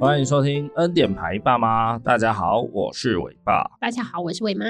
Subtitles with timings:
[0.00, 3.70] 欢迎收听恩典牌爸妈，大家好，我是伟爸。
[3.78, 4.64] 大家好，我是伟妈。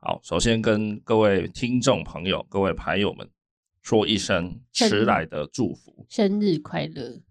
[0.00, 3.30] 好，首先跟各位听众朋友、各位牌友们
[3.80, 7.22] 说一声迟来的祝福，生日快乐！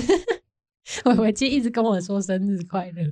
[1.04, 3.02] 伟伟今天一直跟我说生日快乐。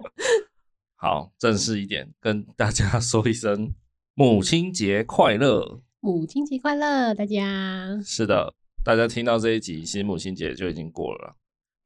[0.96, 3.72] 好，正式一点，跟大家说一声
[4.12, 5.80] 母亲节快乐！
[6.00, 7.98] 母亲节快乐，大家。
[8.04, 8.52] 是的，
[8.84, 11.34] 大家听到这一集，其实母亲节就已经过了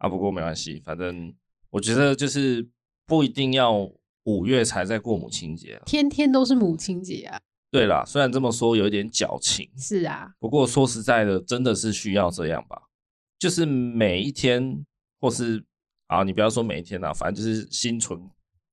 [0.02, 0.08] 啊。
[0.08, 1.32] 不过没关系，反正
[1.70, 2.68] 我觉得就是
[3.06, 3.90] 不一定要
[4.24, 7.40] 五月才在过母亲节啊，天天都是母亲节啊。
[7.70, 10.30] 对啦，虽然这么说有一点矫情，是啊。
[10.38, 12.82] 不过说实在的，真的是需要这样吧？
[13.38, 14.84] 就是每一天，
[15.20, 15.64] 或是
[16.08, 18.20] 啊，你不要说每一天啊，反正就是心存。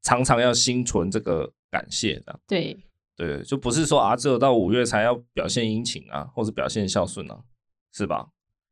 [0.02, 2.78] 常常要心存这个感谢的，对
[3.18, 7.38] 对，就不是说啊，只有到五月才要表现殷勤啊，或是表现孝顺啊，
[7.94, 8.30] 是吧？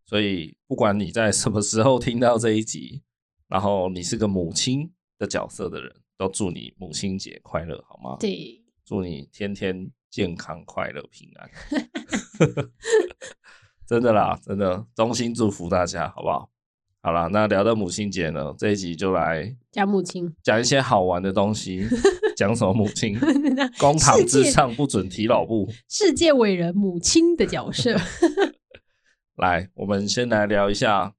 [0.07, 3.03] 所以不管你在什么时候听到这一集，
[3.49, 8.15] 然后你是个母亲的角色的人，都祝你母亲节快乐，好吗？
[8.19, 11.49] 对，祝你天天健康、快乐、平安。
[13.85, 16.49] 真的啦，真的，衷心祝福大家，好不好？
[17.01, 21.85] 好了，那聊到母亲节呢，这一集就来讲母亲，讲一些好玩的东西。
[22.35, 23.17] 讲什么母亲？
[23.79, 25.67] 公堂之上不准提老布。
[25.89, 27.97] 世界伟人母亲的角色。
[29.37, 31.13] 来，我们先来聊一下，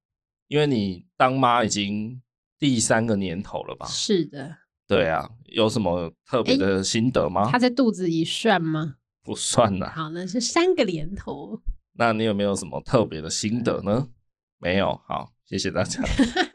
[0.48, 2.20] 因为你当妈已经
[2.58, 3.86] 第三个年头了吧？
[3.86, 4.56] 是的。
[4.86, 7.50] 对啊，有什么特别的心得吗？
[7.50, 8.96] 她在肚子里算吗？
[9.22, 9.92] 不算啦。
[9.94, 11.60] 好，那是三个年头。
[11.94, 14.08] 那你有没有什么特别的心得呢？
[14.58, 15.00] 没有。
[15.06, 15.32] 好。
[15.44, 16.02] 谢谢大家。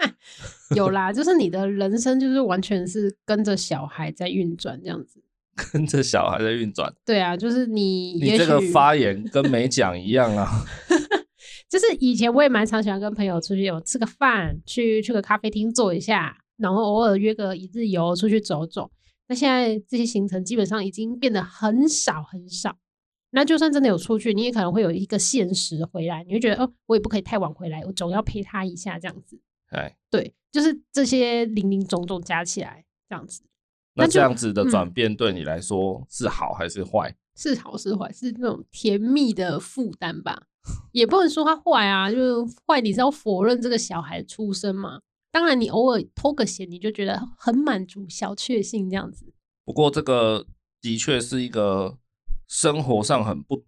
[0.75, 5.19] 有啦，就是你的人生就是完全是跟着小孩在运转这样子。
[5.56, 6.94] 跟着小孩在运转。
[7.03, 8.14] 对啊，就是你。
[8.19, 10.47] 你这个发言跟没讲一样啊。
[11.73, 18.91] 就是以前我也蛮常喜欢跟朋友出去，有吃个饭，去去个咖啡厅坐一下，然后偶尔约个一日游出去走走。
[19.28, 22.78] 那现在这些行程基本上已经变得很少很少。
[23.31, 29.41] 那就算真的有出去，你也可能会有一个限时回来，你会觉得哦，我也不可以太晚回来，我总要陪他一下这样子。
[29.72, 33.41] 对对，就是这些零零总总加起来这样子。
[33.95, 37.16] 那这样子的转变对你来说是好还是坏？
[37.35, 38.11] 是好是坏？
[38.11, 40.44] 是那种甜蜜的负担吧？
[40.91, 45.00] 也不能说他坏啊，就是坏，你是要否认这个小孩出生嘛？
[45.31, 49.34] 当然，你偶尔偷个闲，你就觉得很满足、小确幸这样子。
[49.66, 50.46] 不过这个
[50.81, 51.97] 的确是一个。
[52.50, 53.63] 生活上很不，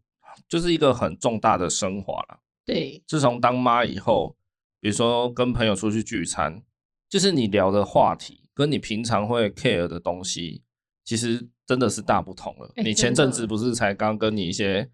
[0.48, 2.40] 就是一个很重大的升华了。
[2.64, 4.36] 对，自从当妈以后，
[4.80, 6.62] 比如说跟朋友出去聚餐，
[7.10, 10.62] 就是你聊的话题跟你平常会 care 的东西，
[11.04, 12.72] 其实真的是大不同了。
[12.76, 14.92] 欸、你前阵子不是才刚跟你一些，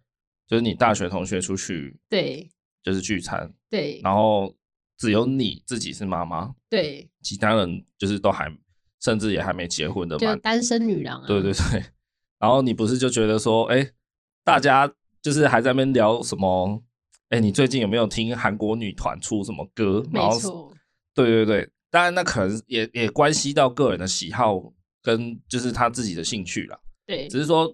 [0.52, 2.52] 就是你大学同学出去，对，
[2.84, 4.54] 就是聚餐，对，然后
[4.98, 8.54] 只有你自己是妈妈，对，其他人就是都还，
[9.00, 11.82] 甚至也还没结婚的嘛，单身女郎啊，对对对。
[12.38, 13.94] 然后你不是就觉得说，哎、欸，
[14.44, 16.84] 大家就是还在那边聊什么？
[17.30, 20.04] 哎、欸，你最近有没有听韩国女团出什么歌？
[20.12, 20.74] 没错，
[21.16, 24.62] 对对对，当然那可能也也关系到个人的喜好
[25.02, 26.78] 跟就是他自己的兴趣了。
[27.06, 27.74] 对，只是说，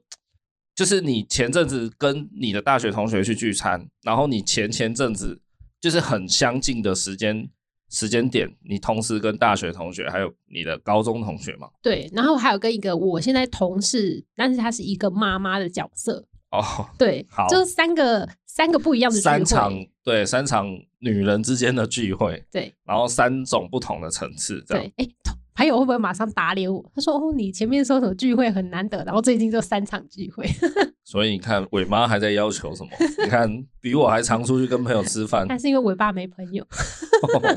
[0.77, 5.41] 就是你前阵子跟你的大学同学去聚餐，然后你前前阵子
[5.81, 7.49] 就是很相近的时间。
[7.89, 11.69] 时间点，你同时跟大学同学还有你的高中同学嘛？
[11.81, 16.85] 对，然后还有跟一个我现在同事，但是他是一个妈妈的角色哦。
[16.97, 19.71] 对，好，就是三个三个不一样的三场
[20.03, 20.67] 对三场
[20.99, 24.83] 女人之间的聚会，对，然后三种不同的层次，这样。
[24.97, 25.09] 对，哎，
[25.57, 26.85] 还有会不会马上打脸我？
[26.93, 30.45] 他说：“哦，你前面说什么聚会很难得，然后最近就三场聚会。
[31.03, 32.89] ”所以你看，伟妈还在要求什么？
[33.25, 33.49] 你看，
[33.81, 35.47] 比我还常出去跟朋友吃饭。
[35.47, 36.63] 还是因为伟爸没朋友。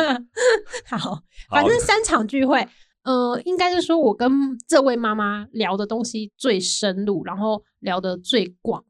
[0.88, 2.66] 好，反正三场聚会，
[3.04, 4.32] 呃，应该是说我跟
[4.66, 8.82] 这位妈妈聊的东西最深入，然后聊得最广。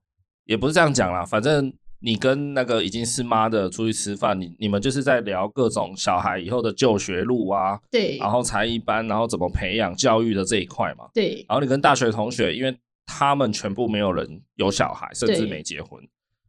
[0.44, 1.72] 也不是这样讲啦，反正
[2.02, 11.44] 你跟那个已经是妈的出去吃饭，你你们就是在聊各种小孩以后的就学路啊，对，然后才艺班，然后怎么培养教育的这一块嘛，对。
[11.48, 12.74] 然后你跟大学同学，因为
[13.04, 16.02] 他们全部没有人有小孩，甚至没结婚，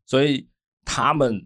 [0.06, 0.48] 所以
[0.86, 1.46] 他们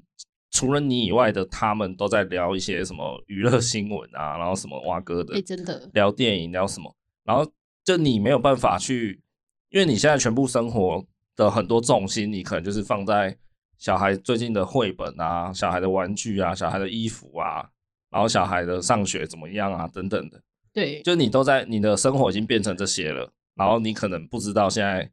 [0.51, 7.49] 除了你以外的，他们都在聊一些什么娱乐新闻啊，然后什么挖哥的，欸，真的聊电影聊什么，然后
[7.83, 9.21] 就你没有办法去，
[9.69, 11.03] 因为你现在全部生活
[11.35, 13.35] 的很多重心，你可能就是放在
[13.77, 17.67] 小孩最近的绘本啊、小孩的玩具啊、小孩的衣服啊，
[18.09, 20.41] 然后小孩的上学怎么样啊等等的，
[20.73, 23.31] 对，就你都在你的生活已经变成这些了。
[23.55, 25.09] 然后你可能不知道现在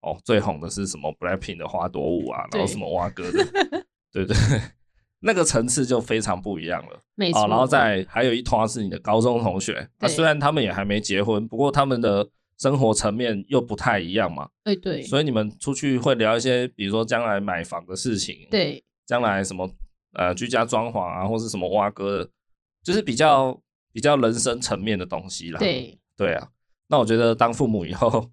[0.00, 3.44] 哦最红的是什么 Blackpink 的花朵舞啊，然后什么蛙哥的，
[4.12, 4.60] 对对，对，
[5.20, 7.00] 那个层次就非常不一样了。
[7.14, 7.46] 没错。
[7.46, 12.28] 然后再还有一团是你的高中同学，那虽然他们也还没结婚，不过他们的
[12.64, 14.48] 生活层面又不太一样嘛。
[14.64, 15.02] 对对。
[15.02, 19.70] 所以你们出去会聊一些，比如说将来买房的事情，对，将来什么
[20.14, 22.30] 呃居家装潢啊，或是什么挖哥的，
[22.82, 23.60] 就是比较
[23.92, 25.58] 比较人生层面的东西啦。
[25.58, 26.48] 对对啊。
[26.88, 28.30] 那我觉得当父母以后，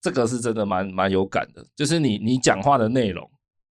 [0.00, 3.30] 这个是真的蛮 蛮有感的，就是你你讲话的内容，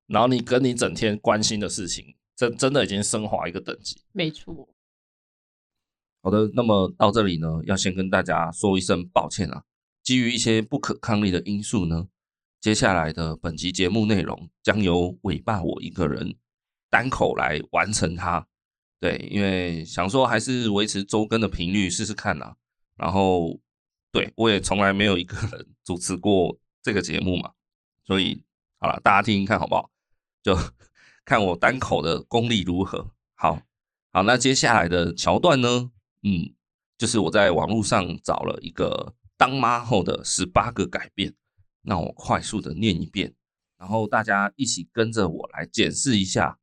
[0.06, 2.04] 然后你跟你整天关心的事情，
[2.34, 4.00] 真真的已经升华一个等级。
[4.12, 4.68] 没错。
[6.22, 9.62] 好的，那么到这里呢，要先跟大家说一声抱歉啊，
[10.08, 12.08] 基于一些不可抗力的因素呢，
[12.62, 16.34] 接下来的本集节目内容将由尾巴我一个人
[16.88, 18.46] 单口来完成它。
[18.98, 22.56] 对，因为想说还是维持周更的频率试试看啦，
[22.96, 23.60] 然后。
[24.10, 27.52] 对，我也从来没有一个人主持过这个节目嘛，
[28.06, 28.42] 所以
[28.78, 29.90] 好了，大家听听看好不好？
[30.42, 30.56] 就
[31.26, 33.10] 看我单口的功力如何。
[33.34, 33.60] 好，
[34.10, 35.90] 好，那接下来的桥段呢？
[36.22, 36.54] 嗯，
[36.96, 41.32] 就是我在网络上找了一个当妈后的十八个改变，
[41.80, 43.32] 那我快速的念一遍，
[43.78, 46.58] 然后大家一起跟着我来检视一下，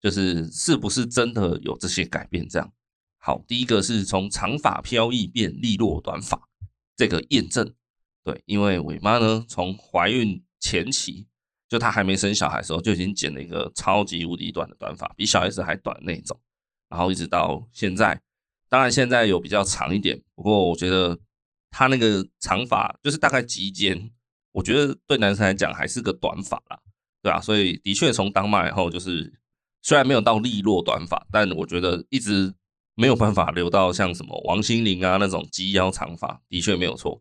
[0.00, 2.48] 就是是不是真的有这些改变？
[2.48, 2.72] 这样。
[3.18, 6.48] 好，第一个是从长发飘逸变利落短发。
[6.96, 7.74] 这个验证，
[8.22, 11.26] 对，因为伟妈呢，从怀孕前期，
[11.66, 16.38] 就她还没生小孩的时候，就已经剪了一个超级无敌短的短发，比小 S 还短那种，
[16.90, 18.20] 然后一直到现在，
[18.68, 21.18] 当然现在有比较长一点，不过我觉得
[21.70, 24.10] 他那个长发就是大概及肩，
[24.52, 26.78] 我觉得对男生来讲还是个短发啦，
[27.22, 29.32] 对啊，所以的确从当妈以后，就是
[29.82, 32.54] 虽然没有到利落短发，但我觉得一直。
[32.96, 37.18] 没有办法留到像什么王心凌啊那种及腰长发，的确没有错，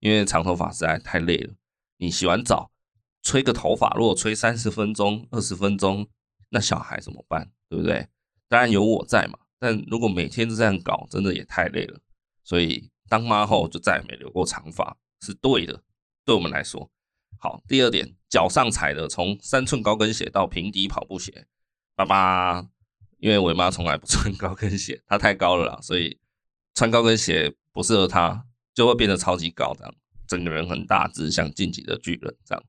[0.00, 1.54] 因为长头发实在太累了。
[1.96, 2.70] 你洗完澡
[3.22, 6.06] 吹个头发，如果吹三十分钟、二十分钟，
[6.50, 7.50] 那小孩怎么办？
[7.70, 8.06] 对不对？
[8.46, 11.98] 当然有我在嘛，但如果每天都这样搞，真的也太累了。
[12.44, 15.82] 所以当妈后就再也没留过长发，是对的。
[16.24, 16.90] 对我们来说，
[17.38, 17.62] 好。
[17.68, 21.46] 第二点，脚上踩的从三寸高跟鞋到平底跑步鞋，
[21.94, 22.66] 爸爸。
[23.18, 26.18] 因为我妈从来不穿高跟鞋，她太高了啦，所以
[26.74, 29.94] 穿高跟鞋不适合她，就会变得超级高，这样
[30.26, 32.64] 整个人很大只，像进击的巨人这样。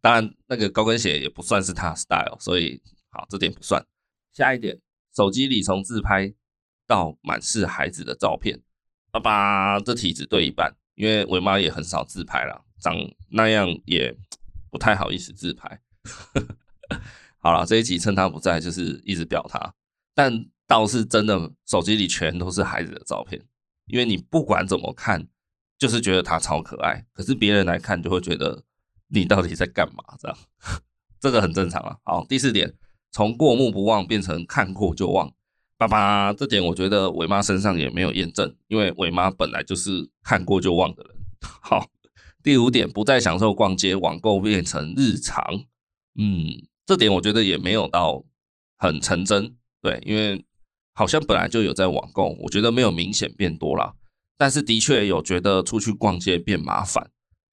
[0.00, 3.86] 当然，那个高跟鞋也不算是她 style，所以好，这点不算。
[4.32, 4.76] 下一点，
[5.14, 6.34] 手机里从自拍
[6.84, 8.60] 到满是孩子的照片，
[9.14, 12.96] 爸爸这题只对一半，因为伟妈也很少自拍啦，长
[13.30, 14.12] 那样也
[14.72, 15.80] 不太好意思自拍。
[17.38, 19.72] 好了，这一集趁她不在，就是一直表她。
[20.16, 23.40] 但倒是真的，手机里全都是孩子的照片，
[23.86, 25.28] 因为你不管怎么看，
[25.78, 27.06] 就是觉得他超可爱。
[27.12, 28.64] 可是别人来看，就会觉得
[29.06, 30.02] 你到底在干嘛？
[30.18, 30.36] 这样，
[31.20, 31.96] 这个很正常啊。
[32.02, 32.74] 好，第四点，
[33.12, 35.32] 从过目不忘变成看过就忘。
[35.76, 41.14] 爸爸，这点我觉得伟妈身上也没有验证，因为伟妈本来就是看过就忘的人。
[41.60, 41.90] 好，
[42.42, 45.42] 第五点，不再享受逛街，网购变成日常。
[46.16, 48.24] 嗯，这点我觉得也没有到
[48.78, 49.56] 很成真。
[49.82, 50.44] 对，因为
[50.94, 53.94] 好像本来就有在网购，我觉得没有明显变多啦，
[54.38, 57.10] 但是的确有觉得出去逛街变麻烦，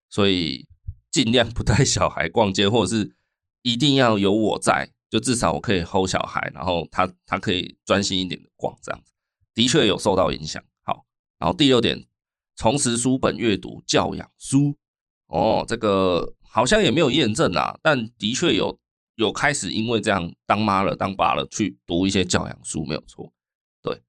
[0.09, 0.68] 所以
[1.09, 3.15] 尽量不带小孩逛街，或者是
[3.63, 9.14] 一定要有我在，就至少我可以 hold 小孩，然后他他可以专心一点的逛，这样子
[9.54, 10.64] 的确有受到影响。
[10.81, 11.06] 好，
[11.38, 12.04] 然后第六点，
[12.56, 14.76] 重拾书本阅读教养书，
[15.28, 18.76] 哦，这个好像也没有验证啊，但的确有。
[19.16, 23.31] 有开始因为这样当妈了当爸了去读一些教养书没有错，
[23.83, 24.02] 对，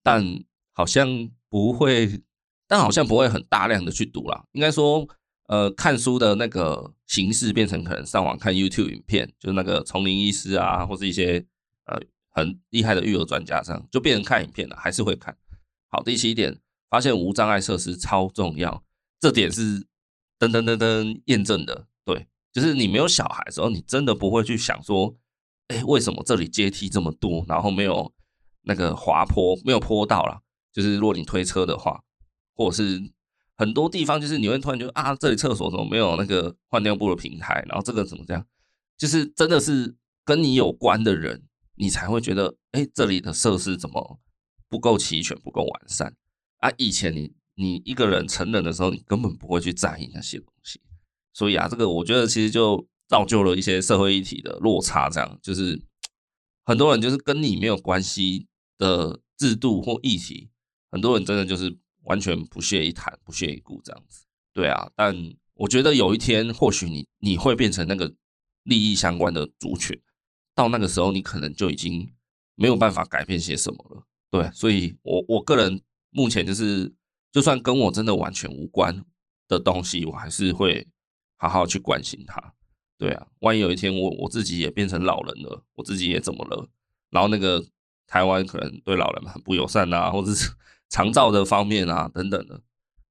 [0.00, 0.24] 但
[0.72, 2.22] 好像不会，
[2.68, 4.44] 但好像不会很大量的去读啦。
[4.52, 5.08] 应该说，
[5.50, 11.44] 呃，看书的那个形式变成可能上网看 YouTube 影片，就是那个丛林医师啊，或是一些
[11.86, 15.36] 呃很厉害的育儿专家这样，就变成看影片了，还是会看。
[15.88, 16.56] 好，第七点，
[16.88, 18.84] 发现无障碍设施超重要，
[19.18, 19.80] 这点是
[20.38, 22.28] 噔噔噔噔验证的，对。
[22.52, 25.16] 就是你没有小孩的时候，你真的不会去想说，
[25.66, 28.12] 哎，为什么这里阶梯这么多，然后没有
[28.62, 30.40] 那个滑坡，没有坡道啦。
[30.72, 32.04] 就是如果你推车的话，
[32.54, 33.02] 或者是
[33.60, 38.42] 很多地方，就是你会突然觉得啊，这里厕所怎么没有那个换尿布的平台，然后这个怎么这样？
[38.96, 41.42] 就是真的是跟你有关的人，
[41.76, 44.18] 你才会觉得，哎，这里的设施怎么
[44.70, 46.16] 不够齐全，不够完善
[46.60, 46.72] 啊？
[46.78, 50.80] 以前你你一个人成人的时候，你根本不会去在意那些东西。
[51.34, 55.78] 所以啊，这个我觉得其实就造就了一些社会议题的落差，这样就是
[56.64, 58.46] 很多人就是跟你没有关系
[58.78, 60.48] 的制度或议题，
[60.90, 64.24] 很多人真的就是完全不屑一谈、不屑一顾这样子。
[64.52, 65.14] 对啊，但
[65.54, 68.12] 我觉得有一天或许你你会变成那个
[68.64, 70.00] 利益相关的族群，
[70.54, 72.12] 到那个时候你可能就已经
[72.54, 74.06] 没有办法改变些什么了。
[74.30, 75.80] 对，所以我我个人
[76.10, 76.92] 目前就是，
[77.32, 79.04] 就算跟我真的完全无关
[79.48, 80.86] 的东西，我还是会
[81.36, 82.54] 好好去关心它。
[82.98, 86.68] 对啊，万一有一天我我自己也变成老人了，我自己也怎么了？
[87.10, 87.64] 然后那个
[88.06, 90.50] 台湾可能对老人很不友善啊，或者是
[90.90, 92.60] 长照的方面啊等等的。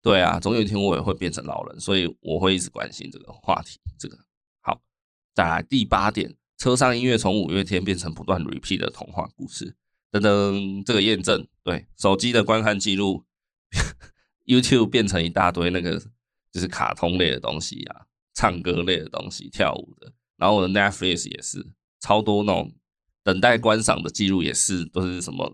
[0.02, 3.80] 对啊，总有一天我也会变成老人，所以我会一直关心这个话题。
[3.98, 4.18] 这个
[4.62, 4.80] 好，
[5.34, 9.76] 再来第八点，车上音乐从五月天变成不断 repeat 的童话故事。
[10.12, 13.26] 等等，这个验证对手机的观看记录
[14.46, 16.00] ，YouTube 变成一大堆那个
[16.52, 20.12] 就是卡通类的东西啊，唱歌类的东西，跳舞的。
[20.38, 22.74] 然后我的 Netflix 也是超多那种
[23.22, 25.54] 等待观赏的记录，也是都是什么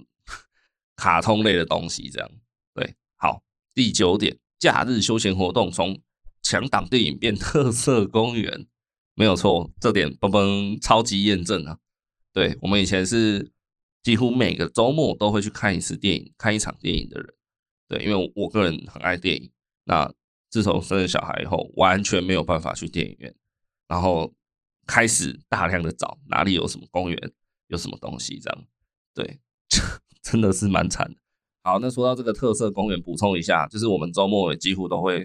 [0.95, 2.31] 卡通类的东西这样。
[2.73, 6.01] 对，好，第九点，假日休闲活动从
[6.41, 8.67] 强档电影变特色公园，
[9.13, 11.77] 没有错，这点嘣嘣超级验证啊。
[12.31, 13.51] 对，我们以前是。
[14.05, 17.33] 几乎每个周末都会去看一次电影，看一场电影的人，
[17.87, 19.51] 对，因为我个人很爱电影。
[19.85, 20.13] 那
[20.51, 23.35] 自从生了小孩以后，完全没有办法去电影院，
[23.87, 24.31] 然后
[24.85, 27.31] 开始大量的找哪里有什么公园，
[27.65, 28.65] 有什么东西这样，
[29.15, 29.39] 对，
[30.25, 31.15] 真的是蛮惨的。
[31.63, 35.24] 好，那说到这个特色公园，补充一下，就是我们周末也几乎都会，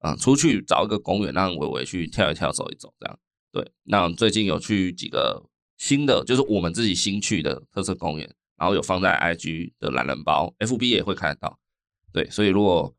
[0.00, 3.18] 嗯，出去找一个公园，让伟伟去跳一跳，走一走，这样。
[3.50, 5.48] 对，那最近有去几个。
[5.78, 8.26] 新的就是我们自己新去的特色公园，
[8.56, 11.58] 然后有放在 IG 的懒人包，FB 也会看得到。
[12.14, 12.94] 对，所以如果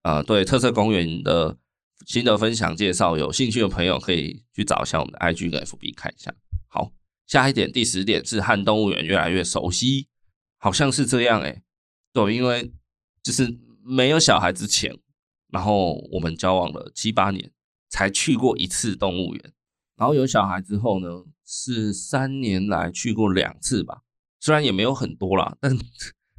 [0.00, 1.58] 呃对特色公园的
[2.06, 6.34] 新的分享介绍有兴趣的朋友，可以去找一下我们的 IG 跟 FB 看一下。
[6.68, 6.90] 好，
[7.26, 10.08] 下一点第十点是和动物园越来越熟悉，
[10.62, 11.62] 好像是这样哎、欸。
[12.12, 12.72] 对，因为
[13.20, 14.96] 就是没有小孩之前，
[15.48, 17.50] 然后我们交往了七八年，
[17.88, 19.52] 才去过一次动物园。
[19.96, 21.08] 然后有小孩之后呢，
[21.44, 24.02] 是三年来去过两次吧，
[24.40, 25.76] 虽然也没有很多啦， 但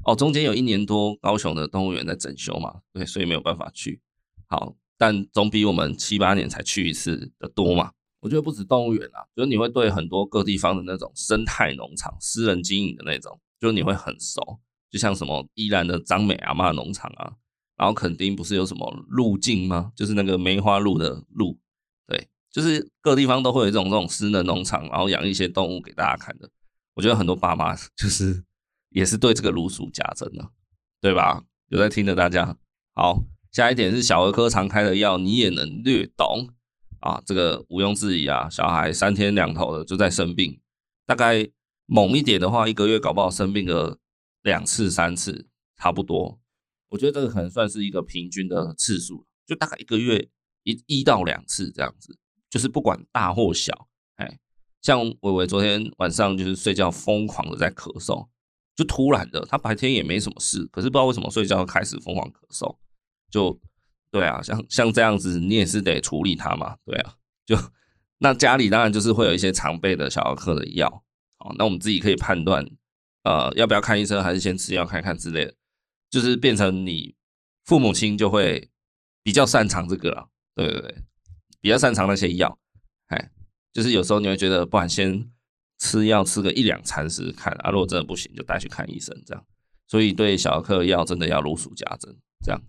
[0.05, 4.01] 哦，中间有一年多高雄的动物园在整修嘛，对，所以没有办法去。
[4.47, 7.91] 好，但总比我们七八年才去一次的多嘛。
[8.19, 14.59] 我觉得不止动物园啦，就是你会对很多各地方的那种生态农场、私人经营的那种，就你会很熟。
[14.91, 17.33] 就像什么宜兰的张美阿嬷农场啊，
[17.77, 19.91] 然后垦丁不是有什么鹿径吗？
[19.95, 21.57] 就是那个梅花鹿的鹿。
[22.05, 26.49] 对就是各地方都会有这种这种私人农场，然后养一些动物给大家看的。
[26.93, 28.43] 我觉得很多爸妈 就是
[28.89, 30.47] 也是对这个如数家珍的，
[31.01, 31.43] 对吧？
[31.69, 32.57] 有在听的大家
[32.93, 33.23] 好。
[33.51, 36.49] 下一点是小儿科常开的药，你也能略懂
[36.99, 37.21] 啊。
[37.25, 40.59] 这个毋庸置疑啊，小孩三天两头的就在生病，
[41.05, 41.47] 大概
[41.85, 43.99] 猛一点的话，一个月搞不好生病个
[44.41, 45.47] 两次三次，
[45.77, 46.39] 差不多。
[46.89, 50.29] 我觉得这个可能算是一个平均的次数，就大概一个月
[50.63, 52.17] 一一到两次这样子。
[52.49, 53.87] 就是不管大或小，
[54.17, 54.39] 哎，
[54.81, 58.27] 像伟伟昨天晚上就是睡觉疯狂的在咳嗽，
[58.75, 62.77] 就突然的，他白天也没什么事，可是不知道为什么睡觉开始疯狂咳嗽，
[63.31, 63.59] 就
[64.11, 67.57] 对啊，像像这样子，你也是得处理他嘛，对啊，就
[68.19, 71.03] 那家里当然就是会有一些常备的小儿科的药，
[71.43, 72.65] 好，那我们自己可以判断，
[73.23, 75.53] 呃，要不要看医生，还是先吃药看看之类的，
[76.09, 77.13] 就是变成你
[77.65, 78.69] 父母亲就会
[79.23, 80.95] 比较擅长这个了，对对对。
[81.59, 82.57] 比较擅长那些药，
[83.07, 83.31] 哎，
[83.73, 85.29] 就是有时候你会觉得，不然先
[85.79, 89.45] 吃药吃个一两餐试试看啊，如果真的不行，就带去看医生这样。
[89.87, 92.61] 所以对小儿科的药真的要如数家珍，这样。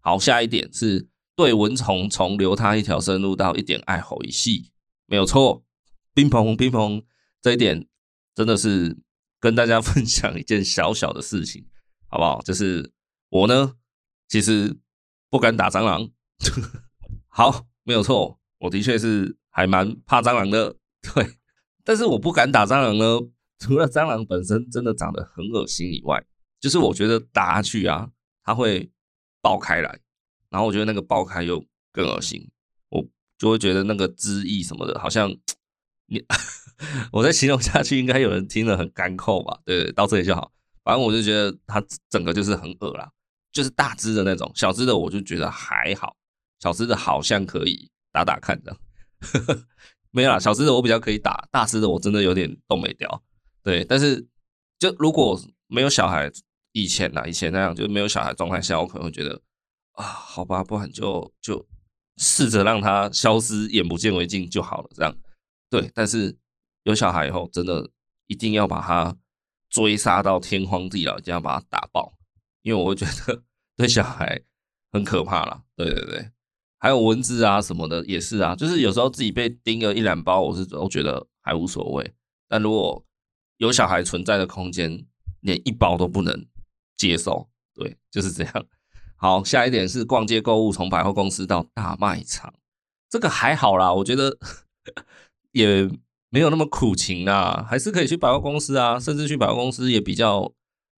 [0.00, 4.70] 好，下一点是对蚊虫从留它一条生路到一点爱吼一戏，
[5.06, 5.64] 没有错。
[6.12, 7.02] 冰棚冰棚
[7.40, 7.86] 这一点
[8.34, 8.96] 真的是
[9.40, 11.66] 跟大家 分享一件小小的事情，
[12.08, 12.40] 好不好？
[12.42, 12.92] 就是
[13.28, 13.74] 我呢，
[14.28, 14.76] 其实
[15.30, 16.08] 不敢打蟑螂。
[17.28, 18.38] 好，没有错。
[18.58, 20.76] 我的确是还蛮怕蟑螂的，
[21.14, 21.38] 对，
[21.82, 23.18] 但是我不敢打蟑螂呢。
[23.58, 26.24] 除了蟑螂本身真的长得很恶心以外，
[26.60, 28.10] 就是我觉得打下去啊，
[28.42, 28.90] 它会
[29.40, 30.00] 爆开来，
[30.50, 32.50] 然后我觉得那个爆开又更恶心，
[32.88, 33.06] 我
[33.38, 35.32] 就会觉得那个汁液什么的，好像
[36.06, 36.24] 你
[37.12, 39.58] 我再形容下去，应该有人听了很干扣吧？
[39.64, 40.52] 对，到这里就好。
[40.84, 43.10] 反正我就觉得它整个就是很恶啦，
[43.52, 46.16] 就是大只的那种，小只的我就觉得还好，
[46.60, 47.90] 小只的好像可以。
[48.14, 48.76] 打打看的，
[50.12, 53.22] 没有啦，小只的我比较可以打，大只的我真的有点动没掉。
[53.62, 54.28] 对，但是
[54.78, 56.30] 就如果没有小孩
[56.72, 59.40] 以前呐，以前那样就没有小孩状态下，我可能会觉得
[59.92, 61.66] 啊，好吧，不然就就
[62.18, 64.90] 试着让它消失，眼不见为净就好了。
[64.94, 65.16] 这样
[65.72, 66.36] 对，但是
[66.82, 67.88] 有小孩以后，真的
[68.26, 69.16] 一定要把他
[69.70, 72.12] 追杀到天荒地老，一定要把他打爆，
[72.60, 73.42] 因为我会觉得
[73.74, 74.42] 对小孩
[74.92, 75.62] 很可怕啦。
[75.74, 76.30] 对对对。
[76.78, 82.12] 还有蚊子啊什么的也是啊，就是有时候自己被叮个一两包，我是都觉得还无所谓。
[82.48, 83.02] 但如果
[83.56, 85.06] 有小孩存在的空间，
[85.40, 86.46] 连一包都不能
[86.98, 87.48] 接受。
[87.72, 88.66] 对，就是这样。
[89.16, 92.52] 好，下一点是逛街购物，从百货公司到大卖场，
[93.08, 94.36] 这个还好啦，我觉得
[95.52, 95.88] 也
[96.28, 100.52] 没有那么苦情啊，还是可以去百货公司啊，甚至去百货公司也比较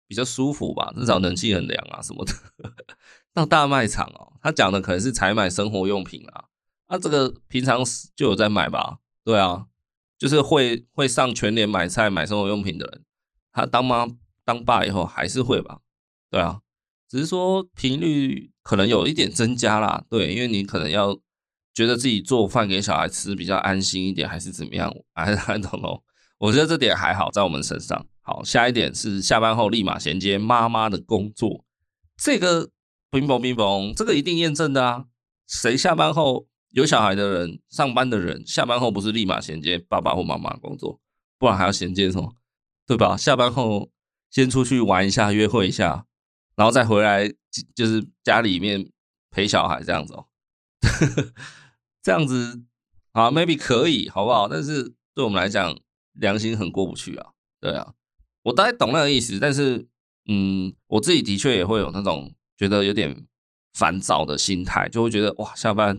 [0.09, 2.33] 比较舒服吧，至少冷气很凉啊什么的。
[3.35, 6.45] 到大卖场哦，他讲的可能是采买生活用品啊，
[6.89, 7.83] 那、啊、这个平常
[8.17, 8.99] 就有在买吧？
[9.25, 9.67] 对啊，
[10.19, 13.05] 就是会会上全年买菜买生活用品的人，
[13.53, 14.07] 他当妈
[14.45, 15.81] 当爸以后还是会吧？
[16.31, 16.61] 对啊。
[17.07, 21.17] 只是说频率可能有一点增加啦，对，因为你可能要
[21.75, 24.95] 觉得自己做饭给小孩吃比较安心一点，还是怎么样？
[25.15, 26.01] 还是还懂哦？
[26.39, 28.07] 我觉得这点还好，在我们身上。
[28.23, 31.65] 好，下一点是下班后立马衔接妈妈的工作，
[32.17, 32.71] 这个
[33.11, 35.05] 冰崩冰崩，这个一定验证的啊！
[35.47, 41.01] 谁下班后有小孩的人，上班的人下班后不是立马衔接爸爸或妈妈工作，
[41.39, 42.35] 不然还要衔接什么？
[42.87, 43.17] 对吧？
[43.17, 43.91] 下班后
[44.31, 46.07] 先出去玩一下，约会一下。
[46.57, 47.29] 然后再回来，
[47.75, 48.89] 就是家里面
[49.31, 50.27] 陪小孩这样子哦，
[52.05, 52.63] 这样子
[53.13, 54.47] 啊，maybe 可以，好不好？
[54.47, 55.75] 但是对我们来讲，
[56.13, 57.31] 良心很过不去啊。
[57.63, 57.95] 对啊，
[58.43, 59.89] 我大概懂那个意思，但是
[60.27, 63.27] 嗯，我自己的确也会有那种觉得有点
[63.73, 65.99] 烦躁的心态，就会觉得哇，下班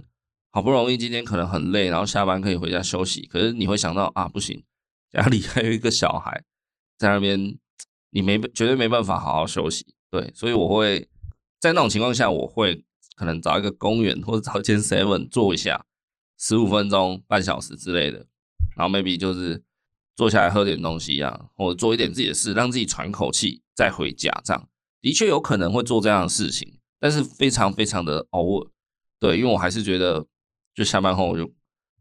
[0.52, 4.64] 好不容易今天可能很累，然后下班可以回家休息，可是你会想到啊，不行，
[5.12, 6.44] 家里 还有一个小孩
[7.00, 7.58] 在那边，
[8.12, 9.96] 你没绝对没办法好好休息。
[10.12, 11.10] 对，所以我会
[11.60, 12.86] 在那种情况下，我会
[13.16, 15.84] 可能找一个公园或者找一间 seven 坐一下，
[16.38, 18.26] 十五分钟、半小时之类的，
[18.76, 19.64] 然后 maybe 就是
[20.16, 24.32] 坐下来喝点东西啊，或者做一点自己的事，让自己喘口气再回家。
[24.44, 24.70] 这样
[25.02, 28.72] 的确有可能会做这样的事情，但是非常非常的偶尔。
[29.20, 30.26] 对，因为我还是觉得，
[30.74, 31.52] 就下班后我就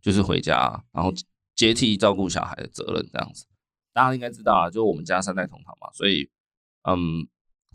[0.00, 1.12] 就是回家，然后
[1.54, 3.46] 接替照顾小孩的责任这样子。
[3.92, 6.30] 大家应该知道啊，就我们家三代同堂嘛，所以
[6.82, 7.28] 嗯。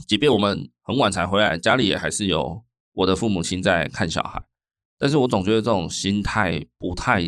[0.07, 4.41] 即便我们很晚才回来，家里也还是有我的父母亲在看小孩，
[4.99, 7.23] 但是我总觉得这种心态不太，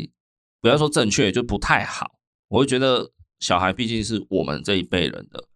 [0.59, 2.19] 不要说正确，就不太好。
[2.49, 5.47] 我会觉得小孩毕竟是我们这一辈人的，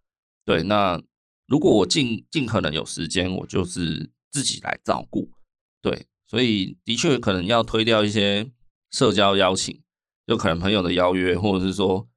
[0.44, 0.62] 对。
[0.62, 1.00] 那
[1.46, 5.30] 如果我尽尽可能有时间，我就是自己来照顾，
[5.80, 6.06] 对。
[6.26, 8.50] 所以的确可能要推掉一些
[8.90, 9.82] 社交邀请，
[10.26, 12.08] 就可能朋友的邀约，或者是说，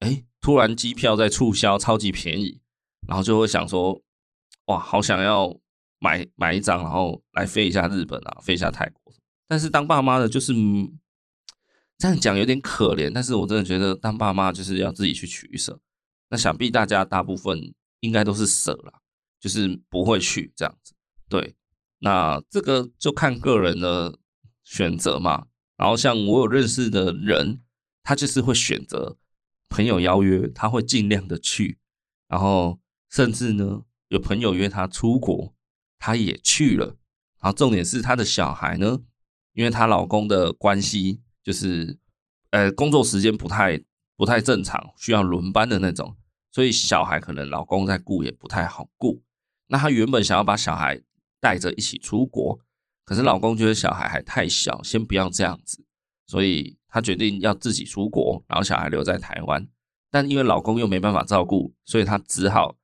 [0.00, 2.60] 哎，突然机票在促销，超级便宜，
[3.08, 4.02] 然后就会想说。
[4.66, 5.56] 哇，好想要
[6.00, 9.05] 买买一张，然后来飞一下日本啊，飞一下泰国。
[9.48, 10.52] 但是当爸妈的，就是
[11.98, 13.10] 这样讲有点可怜。
[13.12, 15.80] 但是我真的觉得当爸妈就是要自己去取舍。
[16.28, 19.00] 那想必大家大部分应该都是舍了，
[19.40, 20.94] 就是不会去这样子。
[21.28, 21.56] 对，
[21.98, 24.18] 那这个就看个人的
[24.64, 25.46] 选择嘛。
[25.76, 27.62] 然后像我有认识的人，
[28.02, 29.16] 他就是会选择
[29.68, 31.78] 朋友邀约，他会尽量的去，
[32.28, 32.80] 然后
[33.10, 33.82] 甚至呢。
[34.08, 35.52] 有朋友约他出国，
[35.98, 36.96] 他也去了。
[37.40, 39.00] 然后重点是他的小孩呢，
[39.56, 41.98] 因为她老公的关系，就是
[42.50, 43.82] 呃工作时间不太
[44.16, 46.14] 不太正常，需要轮班的那种，
[46.52, 49.22] 所以小孩可能老公在顾也不太好顾。
[49.68, 51.02] 那她原本想要把小孩
[51.40, 52.60] 带着一起出国，
[53.04, 55.84] 可是老公觉得小孩还太小，先不要这样子，
[56.26, 59.66] 所以她决定要自己出国，然后小孩留在台湾。
[60.10, 62.76] 但因为老公又没办法照顾，所以她只好。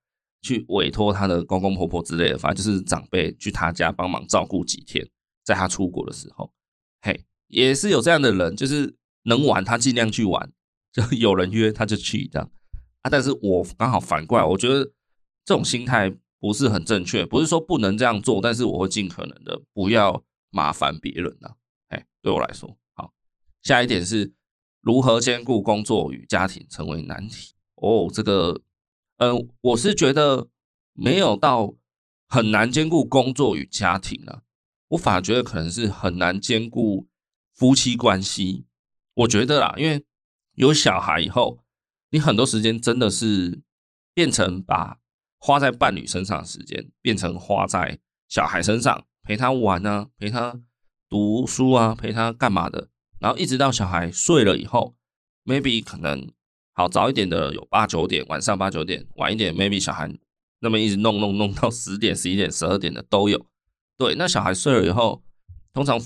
[0.45, 5.09] 去委托他的公公婆婆之类的，反正就是长辈去他家帮忙照顾几天，
[5.45, 6.53] 在他出国的时候，
[7.03, 10.51] 嘿，也是有这样的人，就是能玩他尽量去玩，
[10.91, 12.51] 就 有人约他就去这样
[13.03, 13.11] 啊。
[13.11, 14.85] 但是我刚好反过来，我觉得
[15.45, 21.57] 这种心态不是很正确，不是说不能这样做，但是我会尽可能的不要麻烦别人啊。
[21.89, 23.13] 哎，对我来说，好，
[23.63, 24.33] 下一点是
[24.81, 28.63] 如何兼顾工作与家庭成为难题哦，这个。
[29.19, 30.49] 嗯，我是觉得
[30.95, 31.77] 没有到
[32.27, 34.43] 很难兼顾工作与家庭啊，
[34.93, 37.09] 我反而觉得可能是很难兼顾
[37.55, 38.67] 夫妻关系。
[39.15, 40.05] 我觉得啦，因为
[40.55, 41.65] 有小孩以后，
[42.11, 43.63] 你很多时间真的是
[44.13, 44.99] 变成把
[45.39, 50.61] 花在伴侣身上的时间变成花在小孩身上，陪他玩啊，陪他
[51.09, 54.95] 读书啊，陪他干嘛的，然后一直到小孩睡了以后
[55.45, 56.31] ，maybe 可能。
[56.75, 60.11] 好，早一点的有八九点，晚上八九点；晚一点，maybe 小孩
[60.61, 63.47] 那么一直弄弄弄到十点、十一点、十二点的都有。
[64.03, 65.23] 对，那小孩睡了以后，
[65.73, 66.01] 通常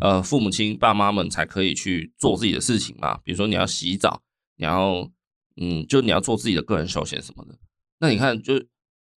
[0.00, 3.18] 呃父母亲爸妈们才可以去做自己的事情嘛。
[3.24, 4.22] 比如说你要洗澡，
[4.56, 5.10] 你要
[5.56, 7.58] 嗯，就你要做自己的个人休闲什么的。
[7.98, 8.62] 那你看，就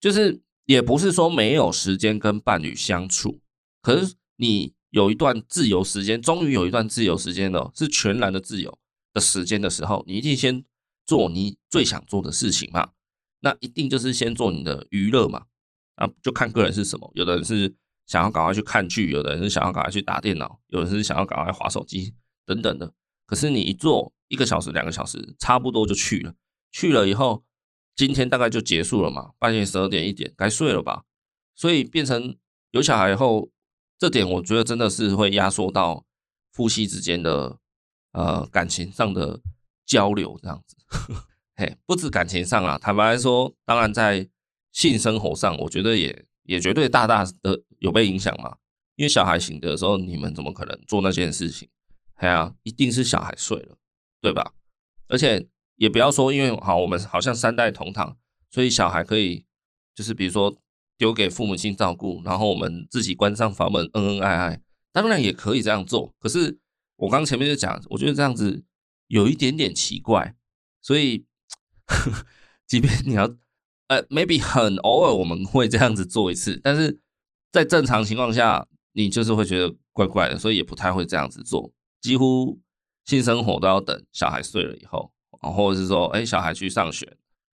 [0.01, 3.41] 就是也不是说没有时间跟伴侣相处，
[3.81, 8.79] 可是你有一段自由时间，终于有一段自由时间了，是全然的自由
[9.13, 10.65] 的时间的时候，你一定先。
[11.05, 12.91] 做你最想做的事情嘛，
[13.41, 15.47] 那一定就是先做你的娱乐嘛，
[15.97, 17.75] 啊，就看个人是什么，有的人是
[18.07, 22.93] 想要赶快去看剧，有的人是想要赶快去打电脑，有的人是想要赶快划手机等等的。
[23.27, 26.35] 可是你一做一个小时、两个小时，差不多就去了，
[26.71, 27.45] 去了以后，
[27.97, 31.05] 今天大概就结束了嘛，半夜十二点一点该睡了吧，
[31.55, 32.37] 所以变成
[32.73, 33.51] 有小孩以后，
[33.99, 36.05] 这点我觉得真的是会压缩到
[36.53, 37.59] 夫妻之间的
[38.13, 39.41] 呃感情上的
[39.87, 40.77] 交流这样子，
[41.57, 44.29] 嘿，不止感情上啊，坦白来说，当然在
[44.73, 48.57] 性生活上，我觉得也也绝对大大的有被影响嘛，
[48.97, 51.69] 因为小孩醒的时候，你们怎么可能做那件事情？
[52.15, 53.77] 哎呀，一定是小孩睡了，
[54.21, 54.55] 对吧？
[55.09, 55.49] 而且。
[55.77, 58.17] 也不要说，因为好，我们好像三代同堂，
[58.51, 59.45] 所以小孩可以
[59.97, 60.57] 就是比如说
[60.97, 64.61] 丢给父母亲照顾，然后我们自己关上房门，恩恩爱爱，
[64.93, 66.15] 当然也可以这样做。
[66.21, 66.61] 可是
[66.97, 68.63] 我刚前面就讲，我觉得这样子
[69.09, 70.37] 有一点点奇怪，
[70.81, 71.27] 所以
[71.87, 72.27] 呵 呵
[72.69, 73.27] 即便你要
[73.89, 77.01] 呃，maybe 很偶尔我们会这样子做一次，但是
[77.51, 81.73] 在正常情况下，你就是会觉得怪怪的，所以也不太会这样子做。
[82.01, 82.59] 几乎
[83.05, 85.11] 性生活都要等小孩睡了以后。
[85.45, 87.17] 或者是说，哎，小孩去上学，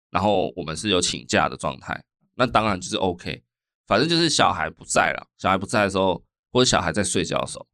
[0.09, 3.43] 然后我们是有请假的状态，那当然就是 OK，
[3.85, 7.67] 反正就是小孩不在了，小孩不在的时候，或者小孩在睡觉的时候，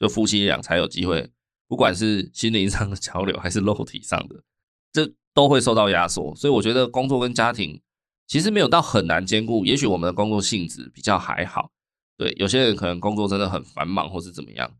[0.00, 1.30] 就夫妻俩才有机会，
[1.68, 4.42] 不管是心灵上的交流还是肉体上的，
[4.92, 6.34] 这都会受到压缩。
[6.34, 7.80] 所以我觉得工作跟家庭
[8.32, 11.70] 其实没有到很难兼顾，也许我们的工作性质比较还好，
[12.16, 14.74] 对，有些人可能工作真的很繁忙或是怎么样，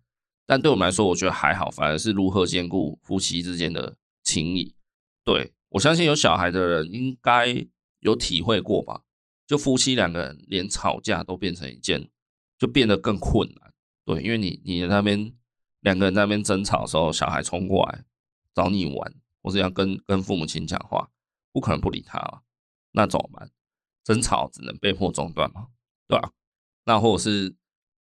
[0.47, 3.95] 但对我们来说，我觉得还好，反而是如何兼顾夫妻之间的。
[4.23, 4.75] 情谊，
[5.23, 7.67] 对，我相信有小孩的人应该
[8.01, 9.03] 有体会过吧？
[9.47, 12.09] 就夫妻两个人连吵架都变成一件，
[12.57, 13.75] 就变得更困难。
[14.07, 15.31] 对，因为你你那边
[15.81, 18.03] 两个人在那边争吵的时候，小孩冲过来
[18.55, 19.13] 找你玩，
[19.43, 21.11] 或是要跟跟父母亲讲话，
[21.53, 22.41] 不可能不理他啊。
[22.93, 23.51] 那怎么办？
[24.05, 25.69] 争吵只能被迫中断嘛，
[26.09, 26.33] 对吧？
[26.85, 27.55] 那或者是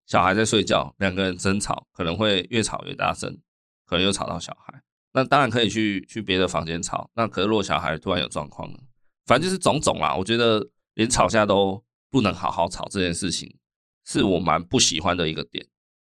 [0.07, 3.41] 小孩在睡觉，两个人争吵可能会越吵越大声，
[3.87, 4.83] 可能又吵到小孩。
[5.13, 8.81] 那当然可以去去别的房间吵，那可是如果小孩突然有状况了，
[9.27, 10.17] 反正就是种种啦。
[10.17, 13.59] 我觉得连吵架都不能好好吵这件事情，
[14.05, 15.69] 是我蛮不喜欢的一个点。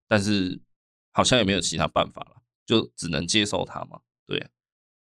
[0.07, 0.61] 但是
[1.13, 4.01] 好像也没有其他办法了，就只能接受它嘛。
[4.27, 4.51] 对，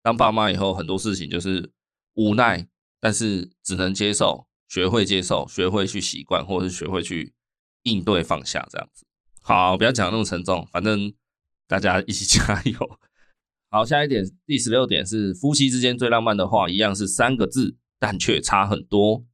[0.03, 1.71] 当爸妈以后很多事情就是
[2.15, 2.67] 无奈，
[3.01, 7.33] 但是只能接受，学会接受，学会去习惯，或者是学会去
[7.83, 9.07] 应对放下这样子。
[9.41, 11.13] 好，不要讲那么沉重，反正
[11.67, 12.99] 大家一起 加油。
[13.71, 19.25] 好，下一点，第十六点是夫妻之间最浪漫的话，一样是三个字，但却差很多。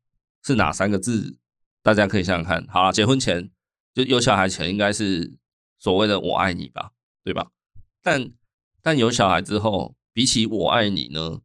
[0.42, 1.38] 是哪三个字？
[1.82, 2.66] 大家可以想想看。
[2.68, 3.50] 好了，结婚前
[3.94, 5.36] 就有小孩前，应该是
[5.78, 7.50] 所谓的“我爱你”吧，对吧？
[8.02, 8.30] 但
[8.82, 11.40] 但有小孩之后，比起“我爱你”呢，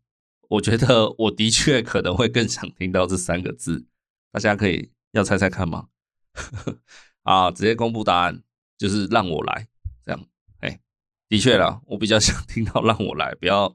[0.50, 3.88] 我觉得我的确可能会更想听到这三个字。
[4.32, 5.88] 大家可以要猜猜看吗？
[7.24, 8.44] 啊，直接公布答案，
[8.78, 9.68] 就是让我来
[10.06, 10.26] 这样。
[10.60, 10.80] 哎。
[11.28, 13.70] 的确啦，我比较想听到“让我来”，不要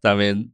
[0.00, 0.48] 在那边。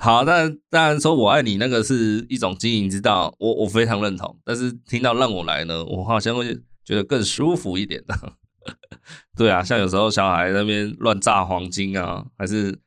[0.00, 4.40] 好，但当然说我爱你那个是一种经营之道，我我非常认同。
[4.42, 8.38] 但是听到“让我来”呢，我好像会觉得更舒服一点的。
[9.36, 12.78] 对啊，像有时候小孩那边乱炸黄金啊，还是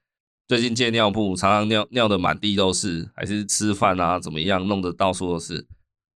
[0.51, 5.65] 最近戒尿布，常常尿尿的满地都是，还是吃饭啊怎么样，弄得到处都是。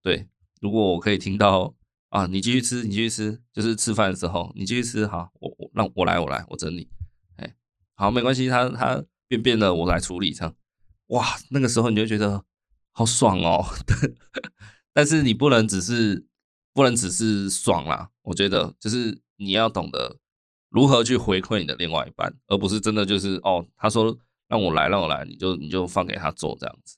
[0.02, 0.26] 对，
[0.60, 1.72] 如果我可以听到
[2.08, 6.88] 啊，你继续吃，你继续吃，就是吃饭的时候，你继续吃，好，我我让我来，我来，我整理。
[7.36, 7.54] 哎
[7.94, 10.52] 好，没关系，他他便便了，我来处理这样。
[11.10, 12.44] 哇，那个时候你就觉得
[12.90, 13.64] 好爽哦。
[14.92, 16.26] 但是你不能只是
[16.72, 20.16] 不能只是爽啦，我觉得就是你要懂得
[20.70, 24.18] 如何去回馈你的另外一半，而不是真的就是哦，他说
[24.48, 26.96] 让我来让我来，你就你就放给他做这样子。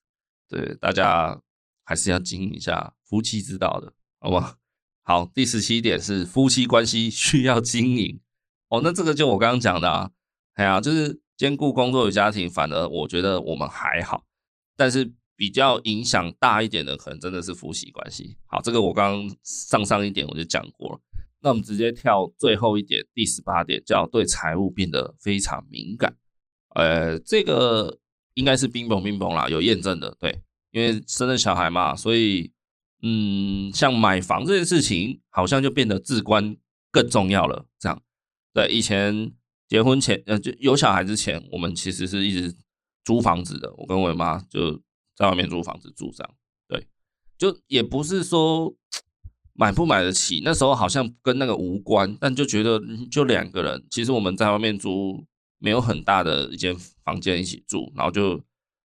[0.49, 1.41] 对，大家
[1.85, 4.57] 还是要经营一下夫妻之道的，好不好？
[5.03, 8.21] 好，第十七点是夫妻关系 需要经营。
[8.69, 10.11] 哦，那这个就我刚刚讲的啊。
[10.55, 14.25] 哎呀，就是兼顾工作与家庭，反而我觉得我们还好，
[14.75, 18.39] 但是比较影响大一点的，可能真的是夫妻关系。
[18.47, 21.01] 好，这个我刚刚上上一点我就讲过了，
[21.43, 26.17] 那我们直接跳最后一点，第十八点，叫对财务变得非常敏感。
[26.77, 27.99] 呃，这个
[28.35, 32.53] 应该是冰崩冰崩啦，有验证的，对，因为生了小孩嘛，所以
[33.03, 36.57] 嗯，像买房这件事情，好像就变得至关
[36.91, 37.67] 更重要了。
[37.79, 38.03] 这样，
[38.55, 39.33] 对，以前。
[39.69, 42.55] 结婚前，呃，就有小孩之前，我们其实是一直
[43.05, 43.75] 租房子的。
[43.79, 44.81] 我跟我妈就
[45.17, 46.35] 在外面租房子住，这样，
[46.69, 46.87] 对，
[47.37, 48.73] 就也不是说
[49.55, 55.27] 买不买得起，那时候好像跟那个无关，但就觉得就两个人，其实我们在外面租
[55.67, 58.41] 没有很大的一间房间一起住，然后就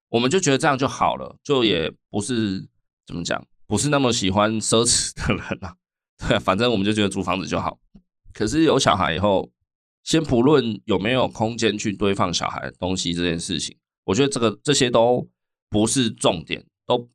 [0.09, 2.67] 我们就觉得这样就好了，就也不是
[3.05, 5.75] 怎么讲，不是那么喜欢奢侈的人啊。
[6.17, 7.79] 对，反正我们就觉得租房子就好。
[8.33, 9.51] 可是有小孩以后，
[10.03, 15.29] 先不论有没有空间去堆放小孩的东西这件事情，我觉得这个这些都
[15.69, 17.07] 不是重点，都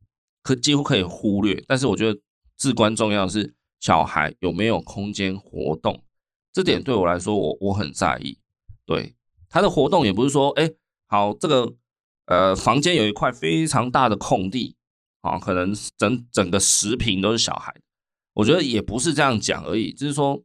[0.45, 1.61] 可几乎可以忽略。
[1.67, 2.21] 但是我觉得
[2.57, 6.05] 至关重要的是小孩有没有空间活动，
[6.53, 8.39] 这点对我来说我我很在意。
[8.87, 9.17] 对，
[9.49, 10.71] 他的活动也不是说，哎，
[11.07, 11.75] 好，这个
[12.27, 14.77] 呃房间有一块非常大的空地
[15.21, 17.75] 啊，可能整整个十平都是小孩。
[18.35, 20.43] 我觉得也不是这样讲而已，就是说，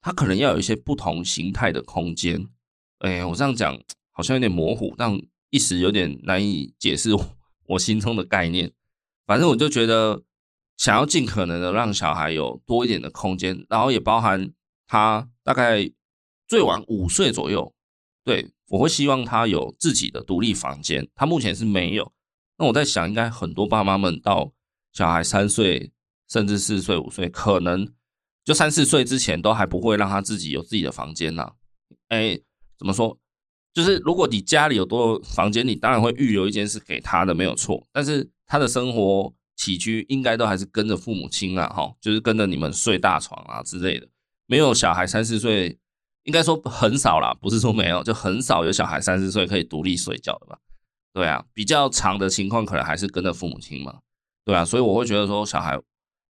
[0.00, 2.48] 他可能要有一些不同形态的空间。
[3.00, 3.78] 哎，我这样讲
[4.12, 7.10] 好像有点模糊，但一时有点难以解释
[7.66, 8.72] 我心中的概念。
[9.26, 10.22] 反正我就觉得，
[10.76, 14.50] 想要尽可能的让小孩有多一点的空间，然后也包含
[14.86, 15.90] 他大概
[16.46, 17.74] 最晚五岁左右，
[18.24, 21.08] 对，我会希望他有自己的独立房间。
[21.14, 22.12] 他目前是没有。
[22.58, 24.52] 那我在想，应该很多爸妈们到
[24.92, 25.92] 小孩三岁。
[26.26, 27.86] 甚至四岁五岁，可能
[28.44, 31.52] 就三四岁之前都还不会让他自己有自己的房间呐。
[32.08, 32.40] 哎，
[32.78, 33.16] 怎么说？
[33.74, 37.86] 就是如果你家里有多房间，你当然会预留一间是给他的，没有错。
[37.92, 44.08] 但是他的生活起居应该都还是跟着父母亲啊，哈，就是跟着你们睡大床啊之类的。
[44.46, 45.78] 没有小孩三四岁，
[46.24, 50.58] 应该说很少啦，不是说没有，就很少有小孩三四岁可以独立睡觉的吧？
[51.14, 54.00] 对啊，比较长的情况可能还是跟着父母亲嘛。
[54.44, 55.80] 对啊，所以我会觉得说小孩。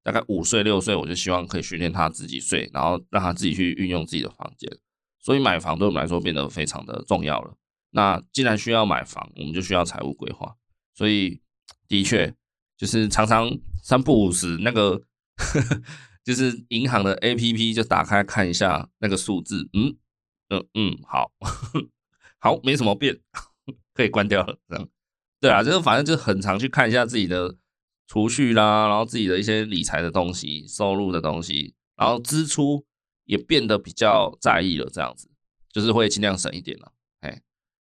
[0.06, 4.70] 大概五岁六岁，我就希望可以训练他自己睡，然后让他自己去运用自己的房间。
[5.18, 7.54] 所以买房对我们来说变得非常的重要了。
[7.88, 10.54] 那既然需要买房，我们就需要财务规划。
[10.94, 11.40] 所以
[11.88, 12.34] 的确，
[12.76, 13.50] 就是常常
[13.82, 15.02] 三不五时那个，
[16.24, 19.96] 就是银行的 APP 就打开看一下那个数字，嗯
[20.48, 21.30] 嗯嗯，好
[22.40, 23.20] 好，没什么变，
[23.94, 24.58] 可以关掉了。
[24.68, 24.88] 这样，
[25.40, 27.56] 对啊，就是反正就很常去看一下自己的。
[28.06, 32.84] 储蓄啦，然后自己的一些理财的东西、收入的东西，然后支出
[33.24, 35.30] 也变得比较在意了，这样子
[35.72, 37.40] 就是会尽量省一点了，哎，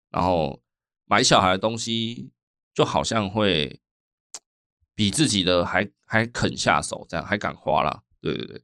[0.10, 0.62] 然后
[1.04, 2.32] 买小孩的东西
[2.74, 3.82] 就好像会
[4.96, 8.64] 比自己的还还肯下手，这样还敢花啦，对对对，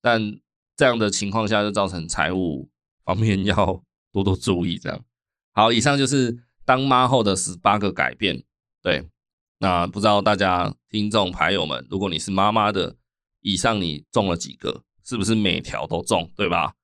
[0.00, 0.38] 但
[0.76, 2.70] 这样的情况下就造成财务
[3.04, 5.04] 方面 要多多注意，这样。
[5.52, 8.44] 好，以上就是当妈后的十八个改变，
[8.82, 9.08] 对。
[9.60, 12.96] 那不知道大家听众牌友们，如果你是妈妈的，
[13.40, 14.84] 以上你中了几个？
[15.02, 16.30] 是不是每条都中？
[16.36, 16.74] 对吧？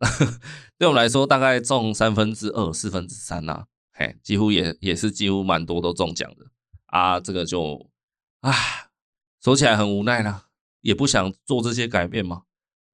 [0.76, 6.44] 对我们来说，大概中三分之二、四分之三呐，嘿，几乎也也是几乎蛮多都中奖的
[6.86, 7.18] 啊。
[7.18, 7.88] 这个就
[8.40, 8.52] 啊，
[9.42, 10.47] 说起来很无奈啦，
[10.88, 12.44] 也不想做这些改变嘛。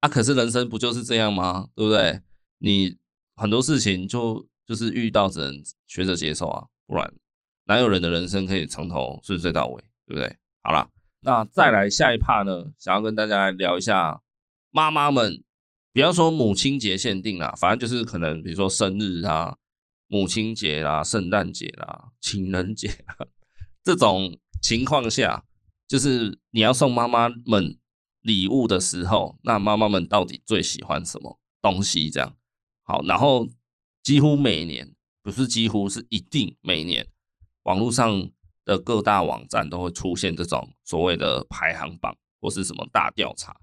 [0.00, 1.68] 啊，可是人生不就是这样吗？
[1.76, 2.20] 对不对？
[2.58, 2.96] 你
[3.36, 7.14] 很多事情就就是遇到只能学着接受啊，不然。
[7.66, 10.36] 哪有人的人生可以从头顺遂到尾，对不对？
[10.64, 14.20] 好了，那再来下一趴呢，想要跟大家来聊一下
[14.72, 15.44] 妈妈们，
[15.92, 19.56] 比方说母亲节限定啦，反正就是可能比如说生日啊、
[20.08, 23.16] 母亲节啦、圣诞节啦、情人节啦，
[23.84, 25.44] 这种情况下，
[25.86, 27.78] 就是你要送妈妈们
[28.24, 32.08] 礼物的时候，那妈妈们到底最喜欢什么东西？
[32.08, 32.34] 这样
[32.82, 33.46] 好，然后
[34.02, 37.06] 几乎每年，不是几乎是一定每年。
[37.64, 38.30] 网络上
[38.64, 43.54] 的各大网站都会出现这种所谓的排行榜或是什么大调查，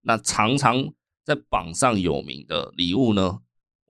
[0.00, 0.92] 那常常
[1.24, 3.40] 在榜上有名的礼物呢，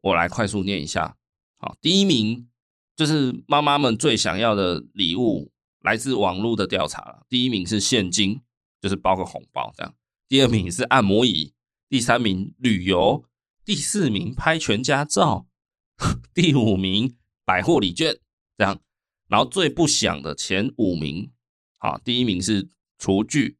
[0.02, 1.16] 我来快速念一下。
[1.56, 2.48] 好，第一名
[2.94, 7.24] 就是妈妈们最想要的礼物，来自网络的调查。
[7.30, 8.42] 第一名是现金，
[8.80, 9.94] 就是包个红包这样。
[10.28, 11.54] 第二名是按摩椅，
[11.88, 13.24] 第三名旅游，
[13.64, 15.46] 第四名拍全家照，
[16.34, 18.18] 第五名百货礼券
[18.56, 18.80] 这样。
[19.26, 21.32] 然后最不响的前五名，
[21.78, 23.56] 啊，第一名是厨具，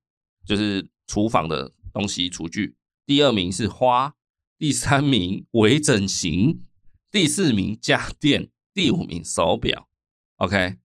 [0.46, 2.76] 就是厨房的东西，厨具。
[3.06, 4.14] 第二名是花，
[4.58, 6.62] 第三名微整形，
[7.10, 9.88] 第四名家电，第五名手表。
[10.36, 10.76] OK，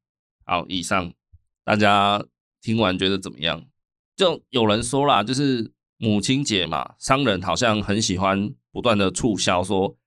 [0.46, 1.14] 好，以上
[1.66, 2.26] 大家
[2.62, 3.66] 听完觉得怎么样？
[4.16, 9.98] 就有人说啦，就是母亲节嘛，商人好像很喜欢不断的促销，说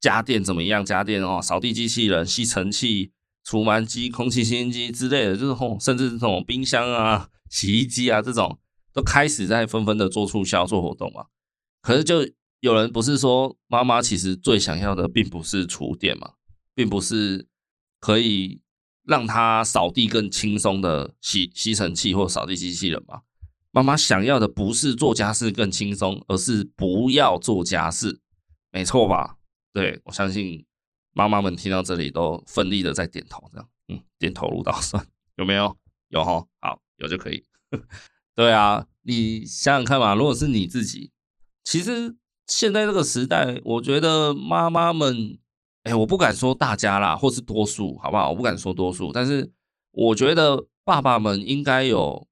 [0.00, 0.84] 家电怎么样？
[0.84, 3.12] 家电哦，扫地机器人、吸尘器。
[3.46, 8.58] 除螨机、空气清新机之类的，就是吼，甚至这种冰箱啊、 洗衣机啊这种，
[8.94, 11.26] 都开始在纷纷的做促销、做活动嘛。
[11.82, 12.26] 可是就
[12.60, 16.30] 有人不是说，妈妈其实最想要的并不是厨电嘛，
[16.74, 17.46] 并不是
[18.00, 18.62] 可以
[19.04, 23.20] 让她扫地更轻松的吸吸尘器或扫地机器人嘛。
[23.74, 28.20] 妈妈想要的不是做家事更轻松，而是不要做家事，
[28.70, 29.36] 没错吧？
[29.72, 30.64] 对，我相信。
[31.16, 35.06] 妈妈们听到这里都奋力的在点头，这样，嗯，点头如捣蒜。
[35.36, 35.76] 有没有？
[36.08, 37.44] 有哈，好，有就可以。
[38.34, 41.12] 对啊，你想想看嘛，如果是你自己，
[41.62, 42.16] 其实
[42.48, 45.38] 现在这个时代，我觉得妈妈们，
[45.84, 48.30] 哎，我不敢说大家啦，或是多数，好不好？
[48.30, 49.52] 我不敢说多数，但是
[49.92, 52.26] 我觉得爸爸们应该有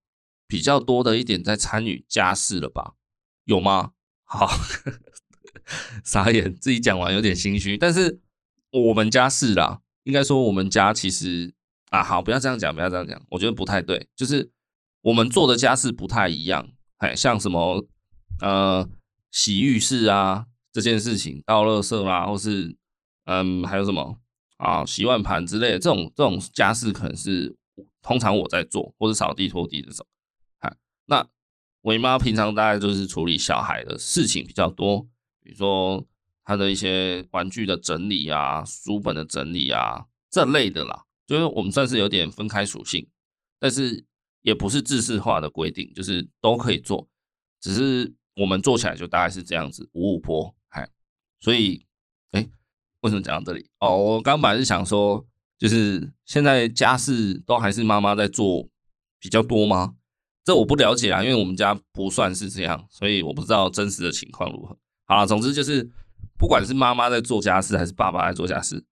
[0.53, 2.93] 比较多的一点在参与家事了吧？
[3.45, 3.93] 有吗？
[4.25, 4.47] 好，
[6.05, 8.21] 傻眼，自己讲完有点心虚，但是
[8.71, 11.55] 我们家是啦，应该说我们家其实
[11.89, 14.53] 啊，好，不要这样讲，不要这样讲，我觉得不太对，就是。
[15.05, 17.85] 我们做的家事不太一样，哎，像什么
[18.41, 18.89] 呃
[19.33, 22.77] 洗浴室啊这件事情，倒垃圾啦，或是
[23.25, 24.17] 嗯还有什么
[24.59, 27.57] 啊洗碗盘之类的这种这种家事，可能是
[28.01, 30.07] 通常我在做，或是扫地拖地这种。
[31.83, 35.07] 哎，那伟妈平常大概就是处理小孩的事情比较多，
[35.43, 36.07] 比如说
[36.45, 43.09] 他的一些玩具的整理啊、书本的整理啊这类的啦，就是我们算是有点分开属性，
[43.59, 44.05] 但是。
[44.45, 47.09] 也不是制式化的规定，就是都可以做，
[47.61, 50.91] 只是我们做起来就大概是这样子，五五坡，嗨，
[51.39, 51.87] 所以，
[52.33, 52.45] 哎、
[53.03, 53.65] 为什么讲到这里？
[53.79, 55.25] 哦，我刚本来是想说，
[55.57, 58.69] 就是现在家事都还是妈妈在做
[59.21, 59.95] 比较多吗？
[60.45, 64.77] 这我不了解啊，因为我们家不算是这样，所以我不知道真实的情况如何。
[65.05, 65.91] 好了，总之就是，
[66.39, 68.85] 不管是妈妈在做家事，还是爸爸在做家事，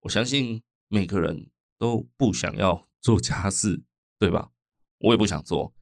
[0.00, 3.82] 我相信每个人都不想要做家事，
[4.18, 4.50] 对吧？
[4.98, 5.72] 我也不想做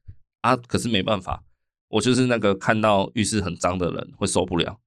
[0.41, 1.43] 啊，可是没办法，
[1.89, 4.79] 我就是那个看到浴室很脏的人会受不了，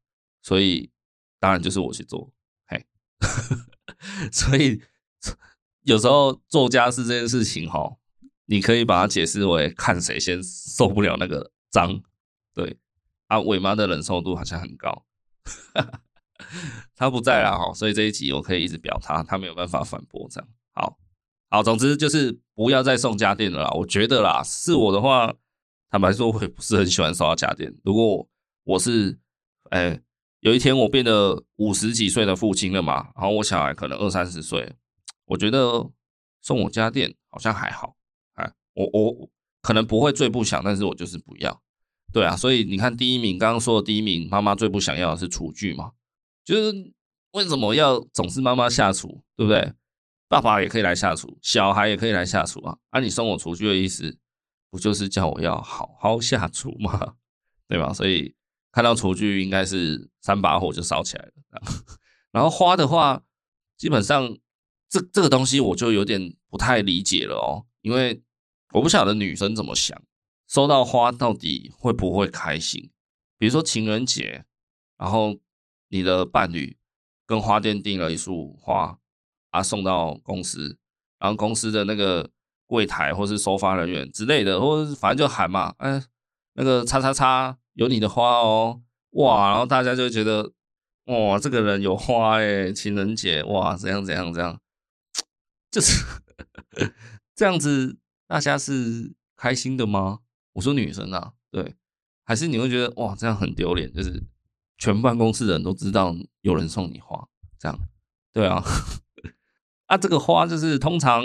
[0.43, 0.91] 所以
[1.39, 2.33] 当然就是我去做，
[2.67, 2.87] 嘿，
[4.33, 4.81] 所以
[5.83, 7.97] 有时候做家事这件事情齁，
[8.51, 12.03] 你可以把它解释为看谁先受不了那个脏，
[12.53, 12.77] 对，
[13.29, 15.07] 啊，伟妈的忍受度好像很高，
[16.97, 20.99] 他不在了哈，所以这一集我可以一直表他，他没有办法反驳这样，好。
[21.53, 23.71] 好，总之就是不要再送家电了啦。
[23.71, 25.33] 我觉得啦，是我的话，
[25.89, 27.73] 坦白说，我也不是很喜欢收到家电。
[27.85, 28.29] 如果
[28.63, 29.19] 我是，
[29.71, 30.03] 哎、欸，
[30.41, 34.77] 有一天我变得五十几岁的父亲了嘛，然后我小孩可能二三十岁，
[35.27, 35.91] 我觉得
[36.41, 37.97] 送我家电好像还好。
[38.75, 39.31] 我我
[39.63, 41.63] 可能不会最不想，但是我就是不要。
[42.13, 45.93] 对啊，所以你看，第一名刚刚说的第一名，妈妈最不想要的是厨具嘛，
[46.45, 46.93] 就是
[47.33, 49.73] 为什么要总是妈妈下厨，对不对？
[50.29, 52.77] 爸爸也可以来下厨，小孩也可以来下厨啊！
[52.91, 54.17] 啊，你送我厨具的意思，
[54.71, 57.15] 不就是叫我要好好下厨吗？
[57.69, 57.93] 对吧？
[57.93, 58.35] 所以
[58.73, 61.63] 看到厨具，应该是三把火就烧起来了。
[62.33, 63.23] 然后花的话，
[63.77, 64.37] 基本上
[64.89, 68.23] 这这个东西我就有点不太理解了哦，因为
[68.73, 70.01] 我不晓得女生怎么想，
[70.49, 72.91] 收到花到底会不会开心？
[73.39, 74.45] 比如说情人节，
[74.99, 75.39] 然后
[75.89, 76.77] 你的伴侣
[77.27, 78.97] 跟花店订了一束花。
[79.53, 80.79] 啊，送到公司，
[81.19, 82.31] 然后公司的那个
[82.67, 86.01] 柜台或是收发人员之类的，或者反正就喊嘛，哎，
[86.53, 88.81] 那个叉叉叉有你的花哦，
[89.15, 90.53] 哇，然后大家就觉得，
[91.07, 94.61] 哇，这个人有花哎，情人节哇，怎样怎样怎样，
[95.73, 96.01] 就是
[97.35, 97.99] 这样子，
[98.31, 100.21] 大家是开心的吗？
[100.53, 101.75] 我说女生啊，对，
[102.23, 104.23] 还是你会觉得哇，这样很丢脸，就是
[104.79, 107.27] 全办公室的人都知道有人送你花，
[107.59, 107.77] 这样，
[108.33, 108.63] 对啊。
[109.87, 111.25] 啊，这个花就是通常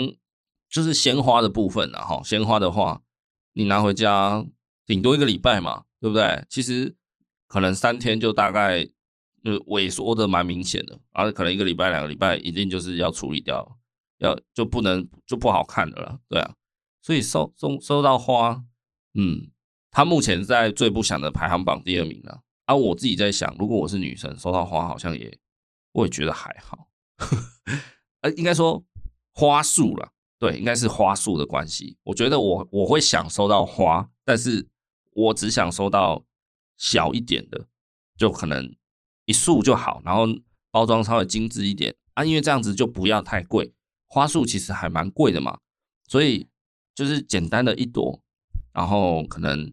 [0.68, 2.20] 就是鲜花的部分了哈。
[2.24, 3.00] 鲜花的话，
[3.52, 4.44] 你拿回家
[4.84, 6.44] 顶多一个礼拜嘛，对不对？
[6.48, 6.96] 其实
[7.46, 8.84] 可能三天就大概
[9.44, 13.78] 就萎缩的蛮明显的，而可能一个礼拜、两个礼拜一定就是要处理掉，
[14.18, 16.52] 要就不能就不好看的了，对啊。
[17.06, 18.64] 所以收收收到花，
[19.14, 19.52] 嗯，
[19.92, 22.42] 他目前在最不想的排行榜第二名了。
[22.64, 25.38] 啊，我自己在想，如果我是女生，收到花好像也
[25.92, 26.88] 我也觉得还好。
[28.22, 28.84] 呃，应该说
[29.32, 31.96] 花束了，对，应该是花束的关系。
[32.02, 34.68] 我觉得我我会想收到花，但是
[35.12, 36.24] 我只想收到
[36.76, 37.68] 小一点的，
[38.18, 38.74] 就可能
[39.26, 40.24] 一束就好，然后
[40.72, 43.72] 包装稍微精致一点啊，因为这样子就不要太贵。
[44.08, 45.60] 花束其实还蛮贵的嘛，
[46.08, 46.48] 所以
[46.96, 48.20] 就是简单的一朵，
[48.72, 49.72] 然后可能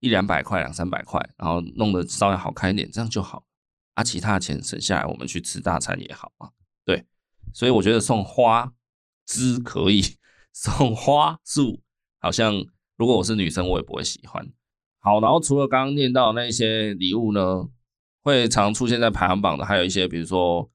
[0.00, 3.46] 一两百块、两三百块，然后弄得稍微好看一点，这样就好。
[3.94, 6.50] 啊，其他的钱省下来，我们去吃大餐也好啊，
[6.84, 7.06] 对。
[7.52, 8.72] 所以我觉得送花
[9.24, 10.02] 枝可以，
[10.52, 11.80] 送花束
[12.18, 12.66] 好像
[12.96, 14.52] 如果我是女生，我也不会喜欢。
[14.98, 17.68] 好，然后除了刚刚念到那些礼物呢，
[18.22, 20.68] 会常出现在排行榜的，还有一些比如说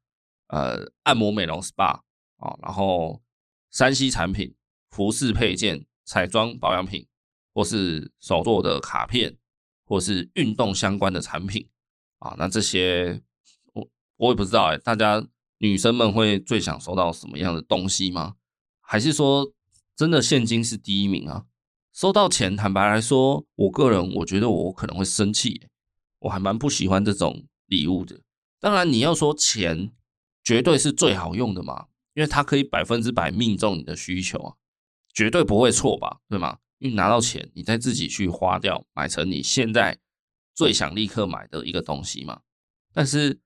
[0.48, 2.00] 呃按摩美容 SPA
[2.38, 3.22] 啊，然后
[3.74, 4.56] 3C 产品、
[4.92, 7.06] 服饰配件、彩妆保养品，
[7.54, 9.38] 或是手作的卡片，
[9.86, 11.70] 或是运动相关的产品
[12.18, 13.22] 啊，那这些
[13.74, 13.88] 我
[14.18, 15.24] 我也不知道哎、大家。
[15.62, 18.36] 女生们会最想收到什么样的东西吗？
[18.80, 19.52] 还是说
[19.94, 21.48] 真的现金是第一名啊。
[21.92, 25.68] 收到钱，坦白来说，我个人我觉得我可能会生气，
[26.20, 28.22] 我还蛮不喜欢这种礼物的。
[28.62, 29.92] 当然，你要说钱
[30.42, 34.56] 绝对是最好用的嘛，因为它可以百分之百命中你的需求啊，
[35.20, 36.22] 绝对不会错吧？
[36.30, 36.60] 对吗？
[36.78, 40.00] 因为拿到钱，你再自己去花掉，买成你现在
[40.56, 42.40] 最想立刻买的一个东西嘛。
[42.94, 43.42] 但是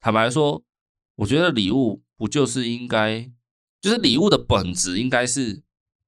[0.00, 0.64] 坦白说，
[1.16, 3.30] 我觉得礼物不就是应该，
[3.82, 5.62] 就是礼物的本质应该是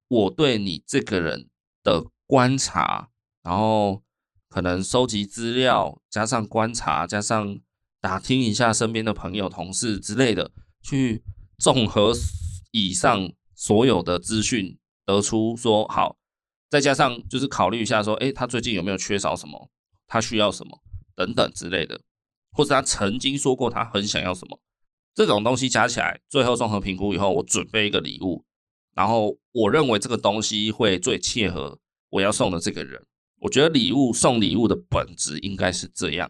[0.07, 1.49] 我对你这个人。
[1.83, 3.09] 的观察，
[3.41, 4.03] 然后
[4.47, 7.59] 可能收集资料，加上观察，加上
[7.99, 10.51] 打听一下身边的朋友、同事之类的，
[10.83, 11.23] 去
[11.57, 12.13] 综合
[12.69, 14.77] 以上所有的资讯，
[15.11, 16.17] 得出说好，
[16.69, 19.69] 再加上就是考虑一下说，诶，他最近有没有缺少什么，
[20.07, 20.81] 他需要什么
[21.15, 22.01] 等等之类的，
[22.51, 24.59] 或者他曾经说过他很想要什么，
[25.13, 28.45] 这种东西加起来，最后综合评估以后，我准备一个礼物。
[28.93, 33.05] 然后我认为这个东西会最切合我要送的这个人。
[33.39, 36.29] 我觉得礼物送礼物的本质应该是这样，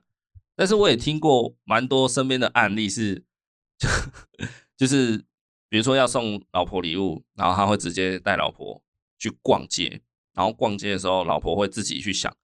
[0.56, 3.26] 但是我也听过蛮多身边的案例是，
[3.78, 3.90] 就
[4.78, 5.26] 就是
[5.72, 8.84] 比如说要送老婆礼物，然后他会直接带老婆
[9.18, 10.02] 去逛街，
[10.34, 12.36] 然后逛街的时候老婆会自己去想，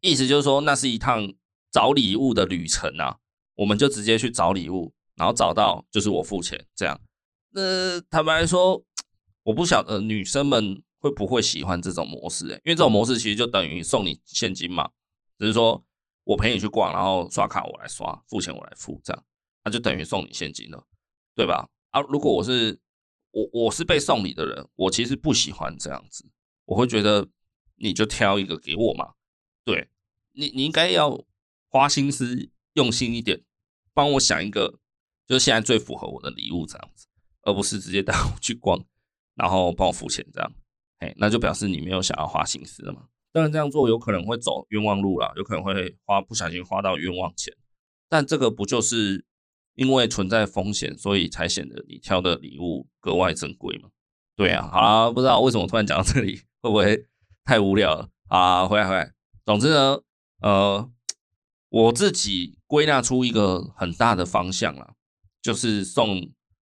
[0.00, 1.32] 意思就是说那是一趟
[1.70, 3.18] 找礼物的旅程啊，
[3.54, 7.00] 我们就直接去找礼物，然后找到就是我付钱这样。
[7.52, 8.84] 那坦白说。
[9.44, 14.88] 我不晓得女生们会不会喜欢这种模式，因为这种模式其实就等于送你现金嘛，
[15.36, 15.84] 只是说
[16.22, 19.24] 我陪你去逛，然后刷卡我来刷，付钱我来付，这样
[19.64, 20.86] 那就等于送你现金了，
[21.34, 21.68] 对吧？
[21.92, 22.78] 啊，如果我是
[23.30, 26.26] 我我是被送礼的人，我其实不喜欢这样子，
[26.66, 27.28] 我会觉得
[27.76, 29.14] 你就挑一个给我嘛，
[29.64, 29.88] 对
[30.32, 31.24] 你你应该要
[31.68, 33.42] 花心思用心一点，
[33.94, 34.80] 帮我想一个
[35.26, 37.06] 就是现在最符合我的礼物这样子，
[37.42, 38.84] 而不是直接带我去逛。
[39.34, 40.52] 然后帮我付钱，这样，
[40.98, 43.08] 哎，那就表示你没有想要花心思了嘛。
[43.32, 47.56] 当然这样做有可能会走冤枉路啦，有可能会花不小心花到冤枉钱。
[48.10, 49.24] 但这个不就是
[49.74, 53.88] 因为存在风险，所以才显得你挑的礼物格外珍贵嘛？
[54.36, 57.06] 对啊，好啦，不知道为什么突然讲到这里，会不会
[57.44, 58.66] 太无聊了啊？
[58.66, 59.12] 回来回来，
[59.44, 60.00] 总之呢，
[60.40, 60.90] 呃，
[61.68, 64.94] 我自己归纳出一个很大的方向啦，
[65.40, 66.30] 就是送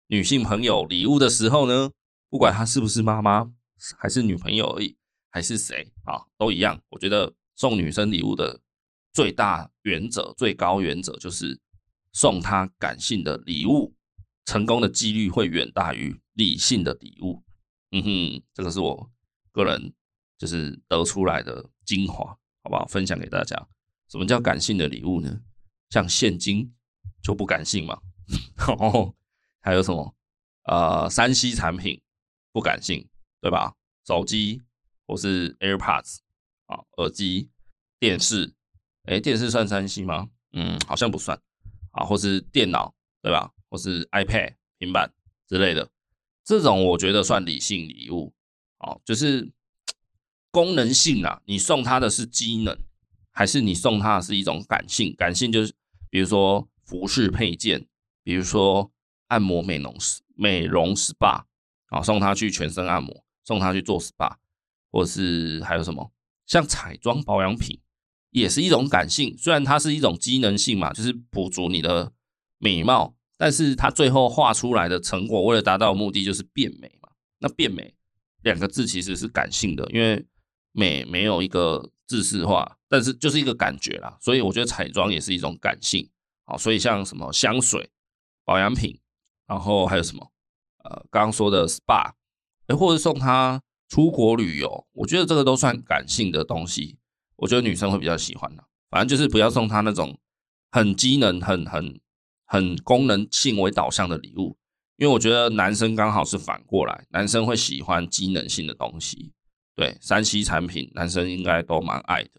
[0.07, 1.91] 女性朋友礼物的时候呢。
[2.31, 3.51] 不管她是不是妈妈，
[3.97, 4.95] 还是女朋友而已，
[5.31, 6.79] 还是谁啊，都一样。
[6.91, 8.61] 我觉得送女生礼物的
[9.15, 11.59] 最大原则、最高原则就是
[12.13, 13.95] 送他感性的礼物，
[14.45, 17.43] 成功的几率会远大于理性的礼物。
[17.93, 19.11] 嗯哼，这个是我
[19.53, 19.93] 个人
[20.37, 22.25] 就是得出来的精华，
[22.63, 22.87] 好不好？
[22.87, 23.57] 分享给大家。
[24.09, 25.41] 什么叫感性的礼物呢？
[25.91, 26.73] 像现金
[27.23, 28.01] 就不感性嘛。
[28.79, 29.15] 哦，
[29.61, 30.15] 还有什么？
[30.65, 32.01] 呃，3C 产品。
[32.51, 33.07] 不感性，
[33.41, 33.75] 对吧？
[34.05, 34.61] 手机
[35.07, 36.17] 或是 AirPods
[36.67, 37.51] 啊，耳机、
[38.01, 38.53] 电视，
[39.05, 40.31] 诶，电视算 3C 吗？
[40.55, 41.41] 嗯，好像不算
[41.99, 42.05] 啊。
[42.07, 43.51] 或是电脑，对吧？
[43.69, 45.13] 或是 iPad、平板
[45.47, 45.91] 之类的，
[46.45, 48.33] 这种我觉得算理性礼物。
[48.79, 49.51] 哦，就是
[50.51, 52.79] 功能性啊，你送他的是机能，
[53.33, 55.15] 还是你送他的是一种感性？
[55.17, 55.75] 感性就是
[56.09, 57.87] 比如说服饰配件，
[58.23, 58.91] 比如说
[59.27, 59.97] 按摩美容
[60.35, 61.45] 美容 SPA。
[61.91, 64.37] 啊，送他去全身按摩，送他去做 SPA，
[64.93, 66.13] 或者是还有什么
[66.45, 67.81] 像彩妆保养品，
[68.31, 69.37] 也是一种感性。
[69.39, 72.13] 虽然它是一种机能性嘛，就是补足你的
[72.59, 77.09] 美貌，但是它最后画出来的成果，为了达到目的就是变美嘛。
[77.39, 77.95] 那变美
[78.43, 80.27] 两个字其实是感性的，因为
[80.73, 84.17] 美没有一个字式化，但是就是一个感觉啦。
[84.21, 86.11] 所以我觉得彩妆也是一种感性。
[86.45, 87.91] 好，所以像什么香水、
[88.45, 88.99] 保养品，
[89.47, 90.33] 然后还有什么？
[90.85, 92.13] 呃，刚刚说的 SPA，
[92.69, 96.99] 哎，或者送他出国旅游，我觉得这个都算感性的东西。
[97.39, 98.63] 我觉得女生会比较喜欢的。
[98.91, 100.19] 反正就是不要送他那种
[100.71, 102.01] 很机能、很很
[102.45, 104.57] 很功能性为导向的礼物，
[104.97, 109.33] 因为我觉得男生刚好是反过来，男生会喜欢机能性的东西。
[109.75, 112.31] 对三 C 产品，男生应该都蛮爱的。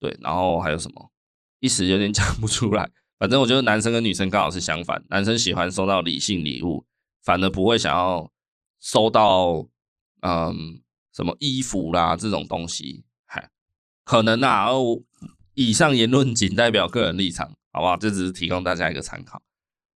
[0.00, 1.12] 对，然后还有什么？
[1.60, 2.90] 一时有点 讲不出来。
[3.18, 6.84] 反正我觉得男生跟女生刚好是相反，男生喜欢收到理性礼物。
[7.24, 8.30] 反而不会想要
[8.78, 9.66] 收到，
[10.20, 10.80] 嗯，
[11.12, 13.04] 什么衣服啦这种东西，
[14.06, 14.68] 可能啊。
[15.58, 17.96] 以上言论仅代表个人立场，好不好？
[17.96, 19.40] 这只是提供大家一个参考。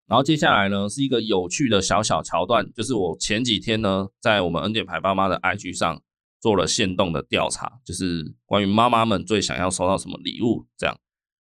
[0.07, 6.01] 然后接下来呢，是一个有趣的小小桥段，就是我前几天呢，在我们恩典牌爸妈的 IG 上
[6.39, 10.97] 做了限动的调查，就是关于妈妈们最想要收到什么礼物，这样。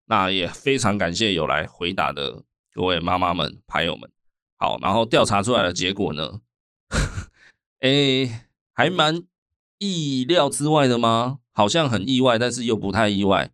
[0.07, 2.43] 那也非常感谢有来回答的
[2.73, 4.11] 各位妈妈们、牌友们。
[4.57, 6.41] 好，然后调查出来的结果呢，
[7.81, 9.23] 诶，还蛮
[9.79, 11.41] 意料之外的吗？
[11.57, 13.51] 好像很意外，但是又不太意外。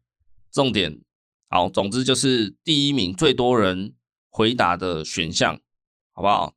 [0.51, 1.01] 重点
[1.49, 3.95] 好，总之就是第一名最多人
[4.29, 5.61] 回答的选项，
[6.13, 6.55] 好不好？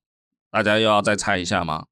[0.49, 1.85] 大家又要再猜一下吗？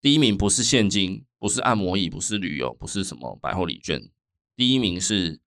[0.00, 4.10] 第一名不是现金，不是按摩椅，不是旅游，不是什么百货礼券，
[4.56, 5.38] 第一名是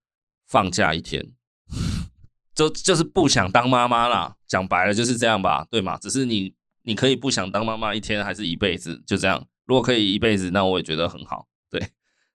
[0.47, 1.33] 放假一天，
[2.55, 4.37] 就就是不想当妈妈啦。
[4.47, 5.97] 讲白了就是这样吧，对吗？
[5.97, 9.45] 只是你你可以不想当妈妈一天，还是一辈子，就这样。
[9.65, 11.49] 如果可以一辈子，那我也觉得很好。
[11.69, 11.89] 对，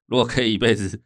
[0.04, 1.02] 如果可以一辈子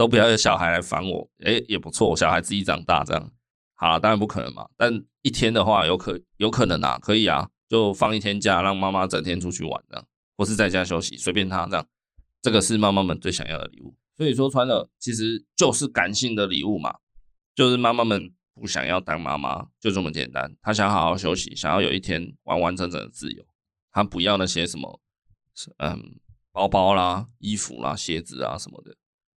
[0.00, 2.16] 都不要有小孩来烦我，诶，也不错。
[2.16, 3.30] 小孩自己长大这样，
[3.74, 4.66] 好了，当然不可能嘛。
[4.74, 4.90] 但
[5.20, 10.06] 一天的话，有可有可能啊，可以啊，就放一天假，让妈妈整天出去玩这样，
[10.38, 11.86] 或是在家休息，随便她这样。
[12.40, 13.94] 这个是妈妈们最想要的礼物。
[14.16, 16.94] 所以说穿了，其实就是感性的礼物嘛，
[17.54, 20.50] 就是妈妈们不想要当妈妈，就这么简单。
[20.62, 23.44] 她想好好休息，想要有一天完完整整的自由，
[23.92, 24.98] 她不要那些什么。
[25.76, 26.18] 嗯，
[26.52, 28.96] 包包啦、衣服啦、鞋子啊什么的，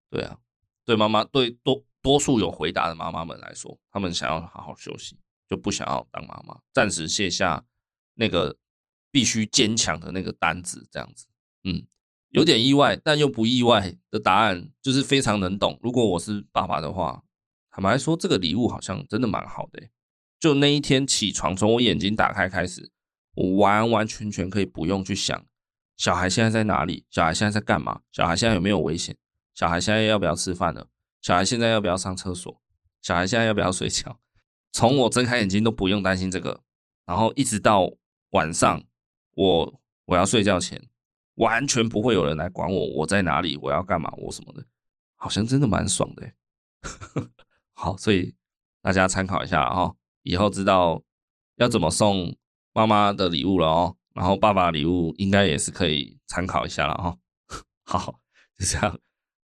[0.09, 0.37] 对啊，
[0.85, 5.17] 对妈妈，对多多数有回答的妈妈们来说，他们想要好好休息，
[5.49, 7.63] 就不想要当妈妈，暂时卸下
[8.15, 8.57] 那个
[9.11, 11.27] 必须坚强的那个担子，这样子，
[11.63, 11.85] 嗯，
[12.29, 15.79] 有点意外，但又不意外的答案，就是非常能懂。
[15.81, 17.23] 如果我是爸爸的话，
[17.71, 19.81] 坦白说，这个礼物好像真的蛮好的。
[20.39, 22.91] 就那一天起床，从我眼睛打开开始，
[23.33, 25.45] 我完完全全可以不用去想。
[25.95, 27.05] 小孩现在在哪里？
[27.09, 28.01] 小孩现在在干嘛？
[28.11, 29.15] 小孩现在有没有危险？
[29.53, 30.87] 小孩现在要不要吃饭了？
[31.21, 32.61] 小孩现在要不要上厕所？
[33.01, 34.19] 小孩现在要不要睡觉？
[34.71, 36.61] 从我睁开眼睛都不用担心这个，
[37.05, 37.91] 然后一直到
[38.31, 38.83] 晚上，
[39.35, 40.81] 我我要睡觉前，
[41.35, 43.57] 完全不会有人来管我，我在哪里？
[43.57, 44.11] 我要干嘛？
[44.17, 44.65] 我什么的，
[45.15, 46.31] 好像真的蛮爽的。
[47.73, 48.35] 好，所以
[48.81, 51.03] 大家参考一下哦，以后知道
[51.57, 52.35] 要怎么送
[52.73, 53.95] 妈妈的礼物了哦。
[54.13, 57.17] 然后爸爸礼物应该也是可以参考一下了哈。
[57.83, 58.19] 好，
[58.57, 58.99] 就这样。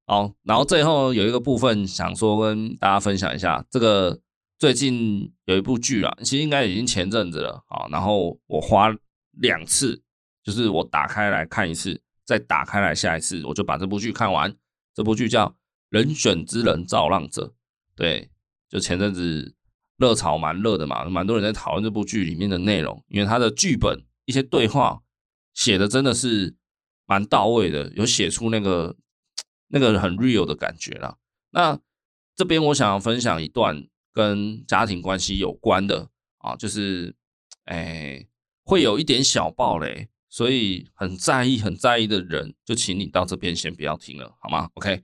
[0.10, 4.20] 好，然后最后有一个部分想说跟大家分享一下，这个
[4.58, 7.86] 最近有一部剧啊，其实应该已经前阵子了啊。
[7.92, 8.92] 然后我花
[9.34, 10.02] 两次，
[10.44, 14.52] 就是我打开来看一次，再打开来下一次，我就把这部剧看完。
[14.96, 15.48] 这部剧叫
[15.90, 17.46] 《人选之人造浪者》，
[17.96, 18.32] 对，
[18.68, 19.54] 就前阵子
[19.98, 24.04] 热潮蛮热的嘛，蛮多人在讨论这部剧里面的内容，因为它的剧本。
[24.26, 25.02] 一些对话
[25.54, 26.56] 写的真的是
[27.06, 28.96] 蛮到位的，有写出那个
[29.70, 31.18] 那个很 real 的感觉啦。
[31.52, 31.80] 那
[32.36, 37.16] 这边我想要分享一段跟家庭关系有关的啊，就是
[37.64, 38.28] 哎
[38.64, 45.02] 会有一点小暴雷，所以很在意很在意的人，就请你到这边先不要听了，好吗？OK，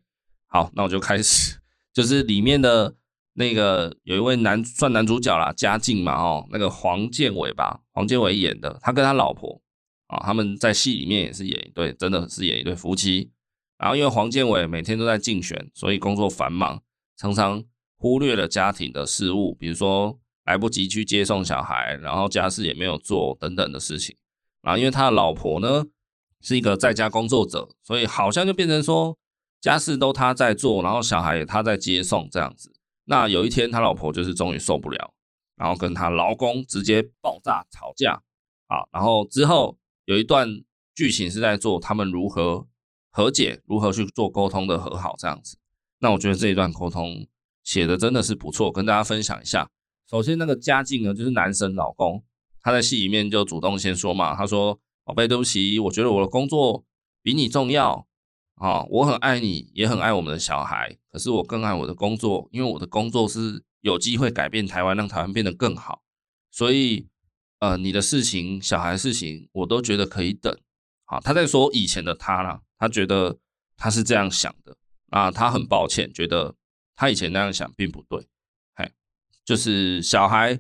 [0.48, 1.60] 好，那我就开始，
[1.94, 2.96] 就是里面的。
[3.38, 9.62] 那个有一位男算男主角啦，家竞嘛，哦，那个黄建伟吧，黄建伟演的，他跟他老婆
[10.08, 13.34] 啊，他们在戏里面也是演一对，真的是演一对夫妻。
[13.78, 16.82] 然后因为黄建伟每天都在竞选，所以工作繁忙，
[17.18, 17.64] 常常
[17.98, 24.16] 忽略了家庭的事务，比如说来不及去接送小孩，然后家事也没有做等等的事情。
[24.62, 25.86] 然后因为他的老婆呢
[26.42, 29.18] 是一个在家工作者，所以好像就变成说
[29.60, 32.74] 家事都他在做，然后小孩也他在接送这样子。
[33.06, 35.14] 那有一天，他老婆就是终于受不了，
[35.56, 38.22] 然后跟他老公直接爆炸吵架
[38.68, 38.88] 啊。
[38.92, 40.48] 然后之后有一段
[40.96, 42.68] 剧情是在做他们如何
[43.16, 45.58] 和解，如何去做沟通的和好这样子。
[46.00, 47.26] 那我觉得这一段沟通
[47.64, 49.70] 写的真的是不错，跟大家分享一下。
[50.10, 52.22] 首先，那个家竞呢，就是男生老公，
[52.62, 56.84] 他在戏里面就主动先说嘛，他说：“宝贝，对不起，我觉得我的工作
[57.24, 58.06] 比你重要。”
[58.56, 66.02] 啊、我很爱你，也很爱我们的小孩，可是我更爱我的工作，因为我的工作是有机会改变台湾，让台湾变得更好。
[66.52, 67.08] 所以，
[67.60, 70.54] 呃，你的事情、小孩的事情，我都觉得可以等。
[71.06, 73.38] 好，他在说以前的他啦，他觉得
[73.78, 74.76] 他是这样想的
[75.10, 76.56] 啊，他很抱歉，觉得
[76.96, 78.28] 他以前那样想并不对。
[78.76, 78.92] 嘿，
[79.44, 80.52] 就是小孩，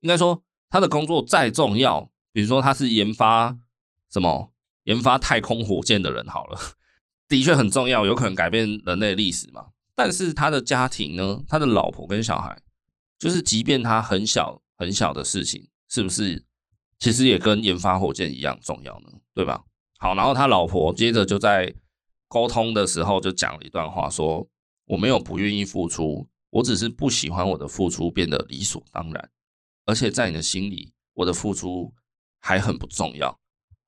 [0.00, 3.58] 应该说他的工作再重要，比如说他是研发
[4.10, 4.52] 什么，
[4.84, 6.58] 研发太空火箭的人，好了。
[7.28, 9.68] 的确很重要，有可能改变人类历史嘛。
[9.94, 11.42] 但是他的家庭呢？
[11.48, 12.60] 他的老婆跟小孩，
[13.18, 16.44] 就是即便他很小很小的事情，是不是
[16.98, 19.12] 其实也跟研发火箭一样重要呢？
[19.34, 19.64] 对吧？
[20.02, 21.72] 好，然后他老婆接着就在
[22.26, 24.44] 沟通的时候就讲了一段话，说
[24.86, 29.30] ：“我没有不愿意付出，我只是不喜欢我的付出变得理所当然，
[29.86, 31.94] 而且在你的心里，我的付出
[32.40, 33.38] 还很不重要。”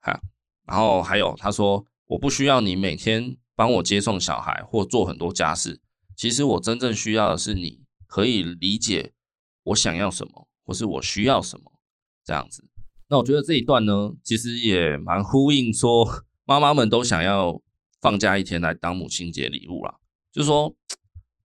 [0.03, 0.21] 哈，
[0.65, 1.85] 然后还有他说。
[2.07, 5.81] 我不需要你每天帮我接送小孩或做很多家事。
[6.15, 9.15] 其实我真正需要的是你可以理解
[9.63, 11.73] 我想要什么，或是我需要什么
[12.23, 12.63] 这样子。
[13.09, 17.61] 那我觉得这一段呢，其实也蛮呼应说妈妈们都想要
[18.01, 19.97] 放假一天来当母亲节礼物啦。
[20.33, 20.75] 就是说，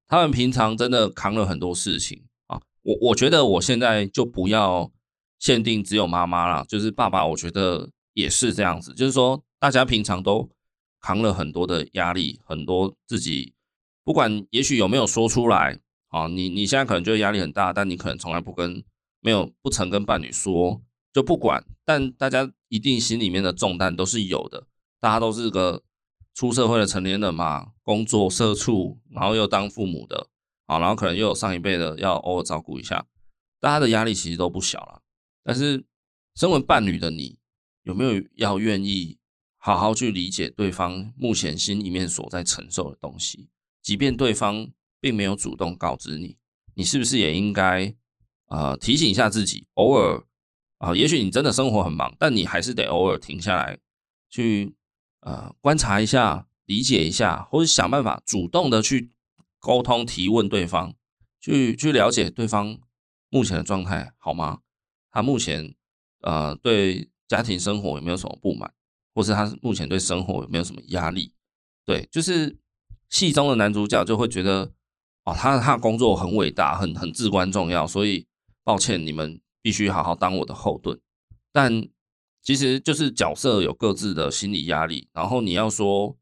[0.08, 2.60] 他们平常真的扛了很多事情啊。
[2.82, 4.92] 我我觉得我现在就不要
[5.38, 8.94] 限定只有妈妈啦，就是爸爸，我觉得也是这样子。
[8.94, 10.50] 就是说，大家平常都
[11.00, 13.54] 扛了很多的压力，很多自己
[14.04, 16.28] 不管也许有没有说出来啊。
[16.28, 18.84] 你你现在可能觉得压力很大，但你可能从来不跟
[19.22, 20.82] 没有不曾跟伴侣说，
[21.20, 21.64] 就不管。
[21.84, 24.68] 但大家一定心里面的重担都是有的，
[25.00, 25.84] 大家都是个
[26.34, 30.30] 出社会的成年人嘛，工作社畜，然后又当父母的，
[30.68, 33.06] 啊，然后可能又有上一辈的要偶尔照顾一下，
[33.60, 35.02] 大家的压力其实都不小了。
[35.44, 35.84] 但是，
[36.36, 37.40] 身为伴侣的你，
[37.84, 39.18] 有没有要愿意
[39.58, 43.50] 好好去理解对方目前心里面所在承受的东西？
[43.82, 44.70] 即便对方
[45.02, 46.38] 并没有主动告知你，
[46.76, 47.96] 你是不是也应该
[48.50, 50.24] 呃提醒一下自己，偶尔。
[50.80, 53.78] 啊，也许你真的生活很忙，但你还是得偶尔停下来，
[54.30, 54.74] 去
[55.20, 59.12] 呃观察一下、理解一下，或者想办法主动的去
[59.60, 60.94] 沟通、提问对方，
[61.42, 62.80] 去去了解对方
[63.30, 64.62] 目前的状态好吗？
[65.12, 65.76] 他目前
[66.22, 68.74] 呃对家庭生活有没有什么不满，
[69.14, 71.34] 或是他目前对生活有没有什么压力？
[71.86, 72.58] 对，就是
[73.10, 74.72] 戏中的男主角就会觉得
[75.26, 78.26] 哦，他他的工作很伟大、很很至关重要，所以
[78.64, 79.42] 抱歉你们。
[79.62, 80.98] 必须好好当我的后盾，
[81.52, 81.86] 但
[82.42, 85.10] 其实就是角色有各自的心理压力。
[85.12, 86.18] 然后你要说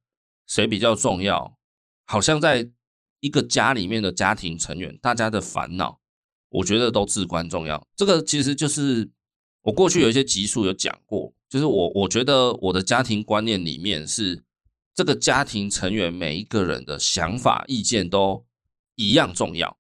[0.48, 1.58] 谁比较重要，
[2.06, 2.68] 好像在
[3.20, 6.00] 一个家里面的家庭成员，大家的烦恼，
[6.50, 7.88] 我觉得都至关重要。
[7.96, 9.12] 这个其实就是
[9.62, 14.44] 我过去有一些集数有讲过，就是我我觉得我的家庭观念里面是
[14.96, 18.44] 这个家庭成员每一个人的想法意见都
[18.96, 19.78] 一样重要，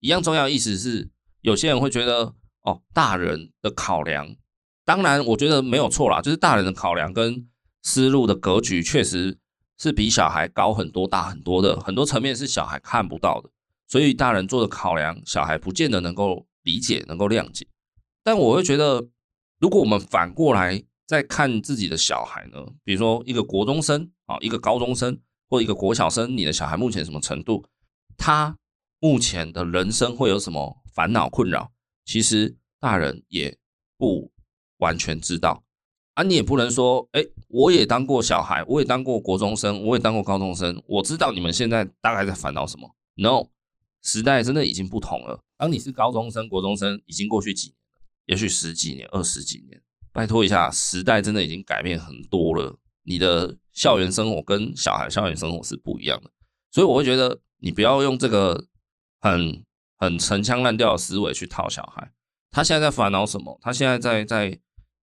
[0.00, 0.46] 一样重要。
[0.46, 1.08] 意思是
[1.40, 2.34] 有些人会觉得。
[2.68, 4.36] 哦，大人的考量，
[4.84, 7.48] 当然我觉得没有错啦，就是大人的考量跟
[7.82, 9.38] 思路的格局，确实
[9.78, 13.48] 是比小孩高很多、大很多的，很多层面是小孩看不到的，
[13.86, 17.66] 所以大人做的考量，小孩不见得能够理解、能够谅解。
[18.22, 19.08] 但我会觉得，
[19.58, 27.64] 如果我们反过来再看自己的小孩呢，比如说一个国中生啊，一个高中生或一个国小生，你的小孩目前什么程度？
[28.18, 28.58] 他
[29.00, 31.70] 目前的人生会有什么烦恼困扰？
[32.08, 33.54] 其实大人也
[33.98, 34.32] 不
[34.78, 35.62] 完全知道
[36.14, 42.96] 啊，你也不能说，哎，我也当过小孩，我也当过国中生，我也当过高中生，我知道你们现在大概在烦恼什么。
[43.16, 43.48] No，
[44.02, 45.44] 时代真的已经不同了。
[45.58, 47.76] 当你是高中生、国中生，已经过去几年，
[48.28, 49.78] 也许十几年、二十几年，
[50.10, 52.74] 拜托一下，时代真的已经改变很多了。
[53.02, 56.30] 你的校园生活跟小孩校园生活是不一样的，
[56.70, 58.64] 所以我会觉得你不要用这个
[59.20, 59.62] 很。
[59.98, 62.12] 很陈腔滥调的思维去套小孩，
[62.50, 63.58] 他现在在烦恼什么？
[63.60, 64.58] 他现在在在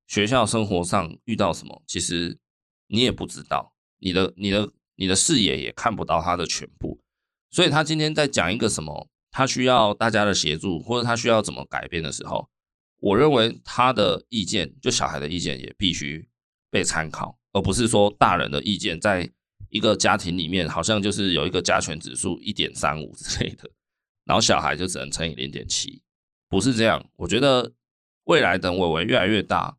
[0.07, 1.83] 学校生活上遇到什么？
[1.85, 2.39] 其实
[2.87, 7.01] 你也不知道，你的你的你的视野也看不到他的全部。
[7.51, 12.49] 所以他今天在讲一个什么，他需要大家的协助，或者他需要怎么改变的时候，
[12.99, 16.27] 我认为他的意见，就小孩的意见也必须
[16.69, 19.29] 被参考，而不是说大人的意见，在
[19.69, 23.69] 一个家庭里面好像就是有一个加权指数一点三五之类的。
[24.25, 26.01] 然后小孩就只能乘以零点七，
[26.49, 27.05] 不是这样。
[27.15, 27.71] 我觉得
[28.25, 29.77] 未来等伟伟越来越大，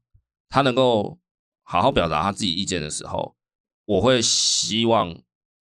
[0.48, 1.18] 他能够
[1.62, 3.36] 好好表达他自己意见的时候，
[3.84, 5.10] 我会希望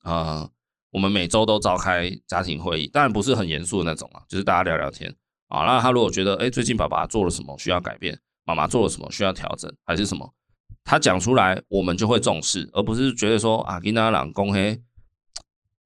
[0.01, 0.51] 啊、呃，
[0.91, 5.13] 我们每周都召开家庭会议，当然不是很严肃的那种啊，就是大家聊聊天
[5.47, 5.65] 啊。
[5.65, 10.31] 那他如果觉得，哎，最近爸爸做了什么需要改变，妈妈做了什么需要调整，还是什么，
[10.83, 14.79] 他讲出来，我们就会重视，而不是觉得说啊，跟他讲公黑，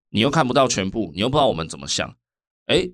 [0.10, 2.14] 你又看不到全部，你又不知道我们怎么想。
[2.70, 2.88] 哎，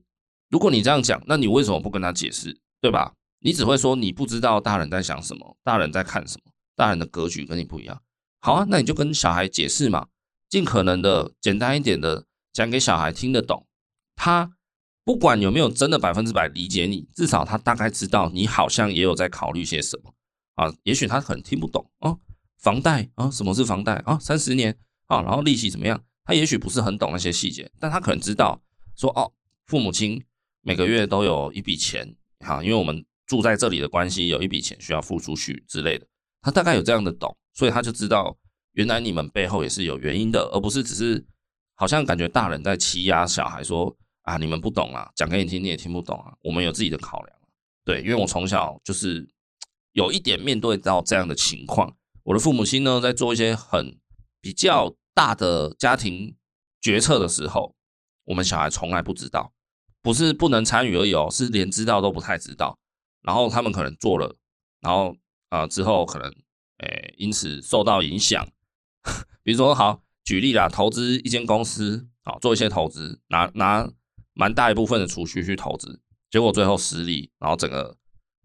[0.49, 3.13] 如果你这样讲，那你为什么不跟他解释，对吧？
[3.39, 8.01] 你只会说你不知道大人在想什么，大人在看什么，大人的格局跟你不一样。
[8.39, 10.07] 好啊，那你就跟小孩解释嘛，
[10.49, 13.67] 尽可能的简单一点的讲给小孩听得懂。
[14.15, 14.55] 他
[15.03, 20.13] 不管有没有真的百分之百理解你，至少他大概知道你好像也有在考虑些什么
[20.55, 20.73] 啊。
[20.83, 22.17] 也许他可能听不懂哦，
[22.59, 24.17] 房贷啊，什么是房贷啊？
[24.19, 26.01] 三十年啊，然后利息怎么样？
[26.23, 28.61] 他也许不是很懂那些细节，但他可能知道
[28.95, 29.33] 说哦。
[29.65, 30.23] 父母亲
[30.61, 36.07] 每个月都有一笔钱，哈，因为我们住在这里的关系，有一笔钱需要付出去之类的。
[36.41, 38.37] 他大概有这样的懂，所以他就知道
[38.73, 41.25] 原来你们背后也是有原因的，而不是只是
[41.73, 46.33] 好像感觉大人在欺压小孩，说啊，你们不懂啊，讲给你听你也听不懂啊。
[46.41, 47.37] 我们有自己的考量，
[47.83, 49.27] 对，因为我从小就是
[49.93, 53.97] 有一点面对到这样的情况，我的父母亲呢，在做一些很
[54.39, 56.35] 比较大的家庭
[56.79, 57.75] 决策的时候，
[58.25, 59.54] 我们小孩从来不知道。
[60.05, 62.77] 不是不能参与而已哦，是连知道都不太知道。
[63.23, 64.35] 然后他们可能做了，
[64.79, 65.17] 然后
[65.49, 66.29] 啊、呃、之后可能
[66.77, 68.47] 诶因此受到影响。
[69.41, 73.89] 比如说，好，举例啦，投资一间公司啊，做一些投资，拿拿
[74.33, 75.99] 蛮大一部分的储蓄去投资，
[76.29, 77.97] 结果最后失利，然后整个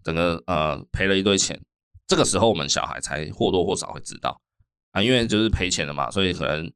[0.03, 1.63] 整个呃赔了一堆钱。
[2.07, 4.41] 这个时候我们小孩才或多或少会知道
[4.93, 6.73] 啊，因为就是赔钱了嘛，所以可能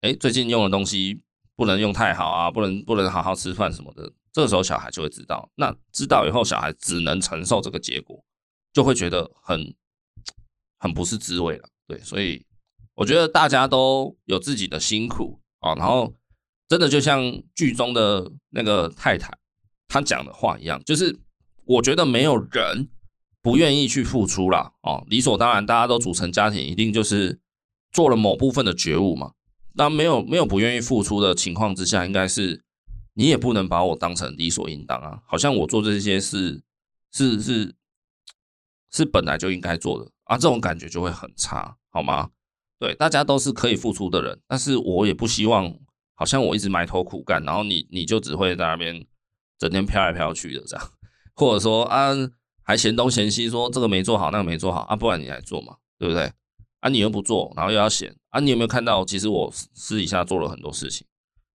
[0.00, 1.22] 哎最近用的东西
[1.56, 4.12] 不能用太好啊，不能不能好好吃饭什么的。
[4.32, 8.24] 这时候小孩就会知道，那知道以后小孩只能承受这个结果，
[8.72, 9.74] 就会觉得很
[10.78, 11.68] 很不是滋味了。
[11.86, 12.44] 对，所以。
[12.96, 16.14] 我觉得大家都有自己的辛苦啊，然后
[16.68, 17.20] 真的就像
[17.52, 19.36] 剧中的那个太太
[19.88, 21.18] 她讲的话一样，就是
[21.64, 22.88] 我觉得没有人
[23.42, 24.72] 不愿意去付出啦。
[24.82, 27.40] 哦，理所当然，大家都组成家庭，一定就是
[27.90, 29.32] 做了某部分的觉悟嘛。
[29.76, 32.64] 那没有没有不愿意付出的情况之下，应该是
[33.14, 36.62] 你也不能把我当成理所应当啊，好像我做这些事
[37.12, 37.74] 是是是
[38.90, 42.30] 是本来就应该做的啊，这种感觉就会很差，好吗？
[42.78, 45.72] 对，大家都是可以付出的人，但是我也不希望，
[46.14, 49.06] 好像我一直埋头苦干，然后你你就只会在那边
[49.58, 50.90] 整天飘来飘去的这样，
[51.34, 52.12] 或者说啊，
[52.62, 56.32] 还嫌东嫌西，说这个没做好，那个没做好啊，不然你来做嘛，对不对？
[56.80, 59.04] 啊，你又不做，然后又要嫌啊，你有没有看到？
[59.04, 61.06] 其实我私底下做了很多事情，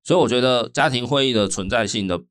[0.04, 2.24] 所以我觉得家庭会议的存在性的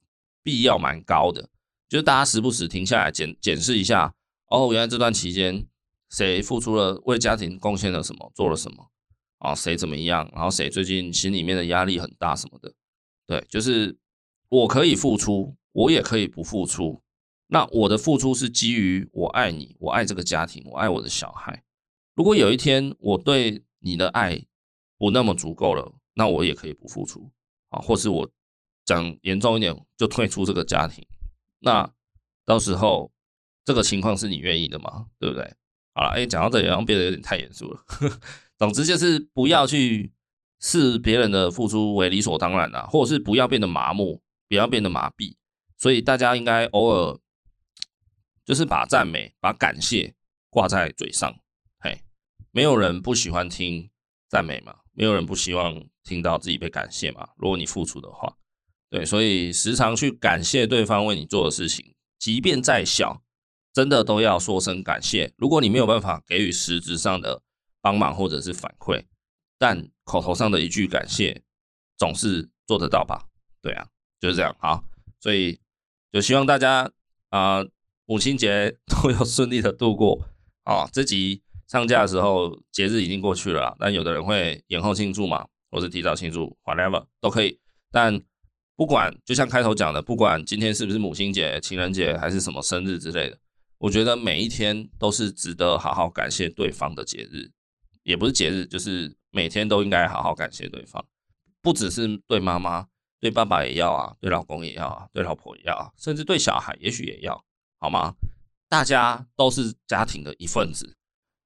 [0.42, 1.50] 必要蛮高的，
[1.88, 4.14] 就是大家时不时停下来检检视一下，
[4.50, 5.66] 哦，原来这段期间。
[6.10, 8.90] 谁付出了，为家庭贡献了什么，做了什么
[9.40, 9.54] 啊？
[9.54, 10.26] 谁怎么样？
[10.32, 12.72] 然后谁最近心里面的压力很大什么的？
[13.26, 13.94] 对，就是
[14.48, 17.02] 我可以付出，我也可以不付出。
[17.48, 21.62] 那我的付出是基于我爱你，我爱这个家庭，我爱我的小孩。
[22.14, 24.44] 如果有一天我对你的爱
[24.96, 27.30] 不那么足够了，那我也可以不付出
[27.70, 28.30] 啊，或是我
[28.84, 31.06] 讲严重一点，就退出这个家庭。
[31.60, 31.92] 那
[32.44, 33.12] 到时候
[33.64, 35.06] 这个情况是你愿意的吗？
[35.18, 35.54] 对不对？
[35.94, 37.84] 好了，哎，讲到这里，好像变得有点太严肃了。
[38.56, 40.12] 总之就是不要去
[40.60, 45.36] 视别人的付出为理所当然啊，或者是不要变得麻木，不要变得麻痹。
[45.76, 47.18] 所以大家应该偶尔
[48.44, 50.14] 就是把赞美、把感谢
[50.50, 51.38] 挂在嘴上。
[52.50, 53.90] 没有人不喜欢听
[54.28, 57.28] 赞美嘛，没有人不希望听到自己被感谢嘛。
[57.36, 58.36] 如果你付出的话，
[58.90, 63.22] 对，所以时常去感谢对方为你做的事情，即便再小。
[63.70, 65.32] 真的都要说声感谢。
[65.36, 67.42] 如果你没有办法给予实质上的
[67.80, 69.04] 帮忙或者是反馈，
[69.56, 71.44] 但口头上的一句感谢
[71.96, 73.28] 总是做得到吧？
[73.62, 73.86] 对啊，
[74.18, 74.56] 就是这样。
[74.58, 74.82] 好，
[75.20, 75.60] 所以
[76.10, 76.90] 就希望大家
[77.28, 77.62] 啊、
[78.04, 80.28] 母亲节都有顺利的度过。
[80.64, 87.60] 啊，这集上架的时候节日已经过去了，但有的人会延后庆祝嘛，或是提早庆祝，whatever 都可以。
[87.90, 88.20] 但
[88.74, 93.38] 不管，就像开头讲的，不管今天是不是母亲节、情人节还是什么生日之类的。
[93.78, 97.50] 我觉得每一天都是值得好好感谢对方的节日，
[98.02, 101.04] 也不是节日，就是每天都应该好好感谢对方。
[101.60, 102.86] 不只是对妈妈，
[103.20, 107.44] 对爸爸也要啊，对老公也要啊，对老婆也要啊，甚至对小孩也许也要，
[107.78, 108.14] 好吗？
[108.68, 110.96] 大家都是家庭的一份子，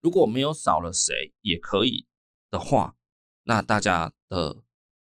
[0.02, 2.06] 如果没有少了谁也可以
[2.50, 2.94] 的话，
[3.44, 4.62] 那大家的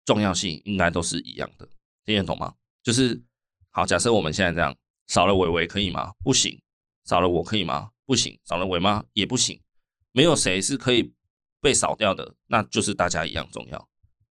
[0.05, 1.69] 重要性应该都是一样的，
[2.05, 2.55] 听得懂吗？
[2.81, 3.21] 就是
[3.71, 4.75] 好，假设我们现在这样，
[5.07, 6.13] 少了伟伟可以吗？
[6.23, 6.59] 不行。
[7.03, 7.91] 少了我可以吗？
[8.05, 8.39] 不行。
[8.45, 9.61] 少了伟吗也不行。
[10.13, 11.13] 没有谁是可以
[11.59, 13.89] 被少掉的，那就是大家一样重要。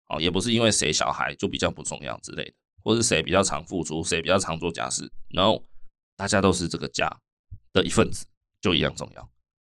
[0.08, 5.12] 哦，也不是因为谁小孩就比较不重要之类的，或是谁比较常付出，谁比较常做家事。
[5.28, 5.60] No，
[6.16, 7.14] 大家都是这个家
[7.72, 8.24] 的一份子，
[8.62, 9.30] 就一样重要。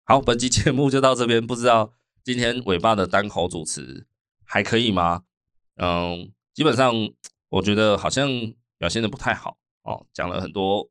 [0.10, 1.46] 好，本期节目就到这边。
[1.46, 1.94] 不知道
[2.24, 4.08] 今天伟爸的单口主持
[4.44, 5.22] 还可以吗？
[5.76, 6.92] 嗯，基本上
[7.50, 8.28] 我觉得好像
[8.80, 10.90] 表现的不太好哦，讲了很多，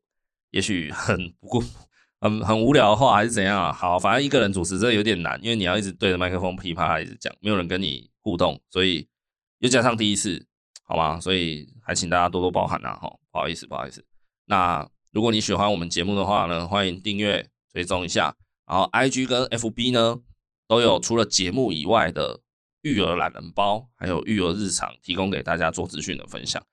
[0.51, 1.61] 也许很不过。
[2.21, 3.73] 很很无聊的话还是怎样啊？
[3.73, 9.05] 好，反正一个人主持这有点难，因为你要一直对着麦克风噼啪一直讲，没有人跟你互动，所以
[9.57, 10.47] 又加上第一次，
[10.83, 11.19] 好吗？
[11.19, 14.05] 所以还请大家多多包涵呐，哈，不好意思，不好意思。
[14.45, 18.33] 那如果你喜欢我们节目的话呢，欢迎订阅追踪一下，
[18.69, 20.19] 然后 IG 跟 FB 呢
[20.67, 22.39] 都有除了节目以外的
[22.83, 26.63] 育儿懒人包，还有育儿日常提供给大家做资讯的分享，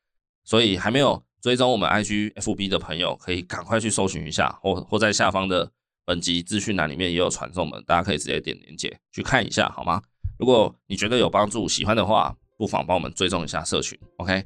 [0.44, 1.22] 所以还没有。
[1.42, 5.70] 追踪我们 IG、FB 的朋友，可以赶快去搜寻一下，或或在下方的
[6.04, 10.02] 本集资讯栏里面也有传送门，大家可以直接点连接去看一下，好吗？
[10.40, 14.44] 如果你觉得有帮助、喜欢的话，不妨帮我们追踪一下社群，OK？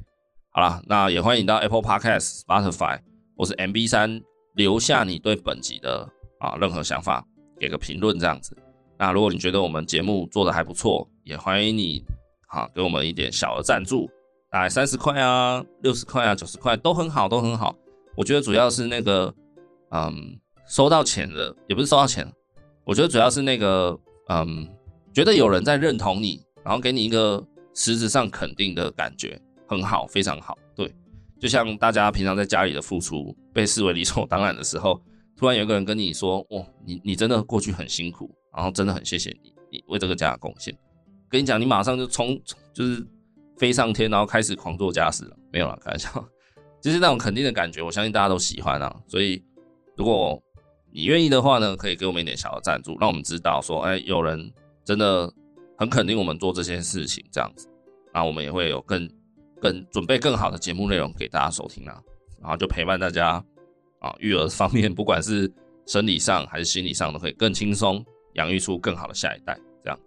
[0.51, 2.99] 好啦，那也欢迎到 Apple Podcast、Spotify
[3.35, 4.21] 或是 MB 三
[4.53, 6.07] 留下你对本集的
[6.39, 7.25] 啊任何想法，
[7.61, 8.57] 给个评论这样子。
[8.97, 12.03] 那如果你觉得我们节目做的还不错，也欢迎你
[12.47, 14.09] 哈给我们一点小额赞助。
[14.49, 17.75] 大概三十块啊，六十块啊，九十块都很好，都很好。
[18.17, 19.31] 我觉得主要是那个，
[19.91, 22.27] 嗯，收到钱的也不是收到钱，
[22.83, 23.97] 我觉得主要是那个，
[24.29, 24.67] 嗯，
[25.13, 27.41] 觉得有人在认同你，然后给你一个
[27.75, 30.57] 实质上肯定的感觉很好，非常好。
[30.75, 30.91] 对，
[31.39, 34.99] 就像大家平常在家里的付出被视为理所当然的时候，
[35.41, 40.71] 突然有个人跟你说：“哦，你你真的过去很辛苦，然后真的很谢谢你，你为这个家的贡献。”
[41.27, 42.39] 跟你讲，你马上就冲，
[42.71, 43.03] 就是
[43.57, 45.35] 飞上天，然后开始狂做家事了。
[45.51, 46.23] 没有了，开玩笑，
[46.79, 48.95] 就是那种肯定的感觉，我相信大家都喜欢啊。
[49.07, 49.43] 所以，
[49.97, 50.39] 如果
[50.91, 54.53] 你愿意的话呢，可以给我们一点小的赞助，让我们知道说，哎，有人
[54.85, 55.33] 真的
[55.75, 57.67] 很肯定我们做这些事情，这样子，
[58.13, 59.09] 那我们也会有更
[59.59, 61.99] 更准备更好的节目内容给大家收听啊，
[62.39, 63.43] 然后就陪伴大家
[64.01, 65.51] 啊，育儿方面，不管是
[65.85, 69.57] 生理上还是心理上，都可以更轻松，养育出更好的下一代。
[69.83, 69.99] 这样，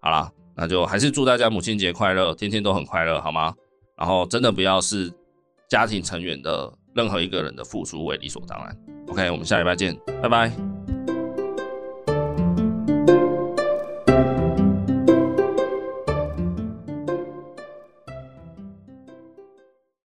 [0.00, 3.54] 好啦，那就还是祝大家母亲节快乐，天天都很快乐，好吗？
[3.96, 5.12] 然后真的不要是
[5.68, 8.76] 家庭成员的任何一个人的付出为理所当然。
[9.08, 10.71] OK，我们下礼拜见，拜拜。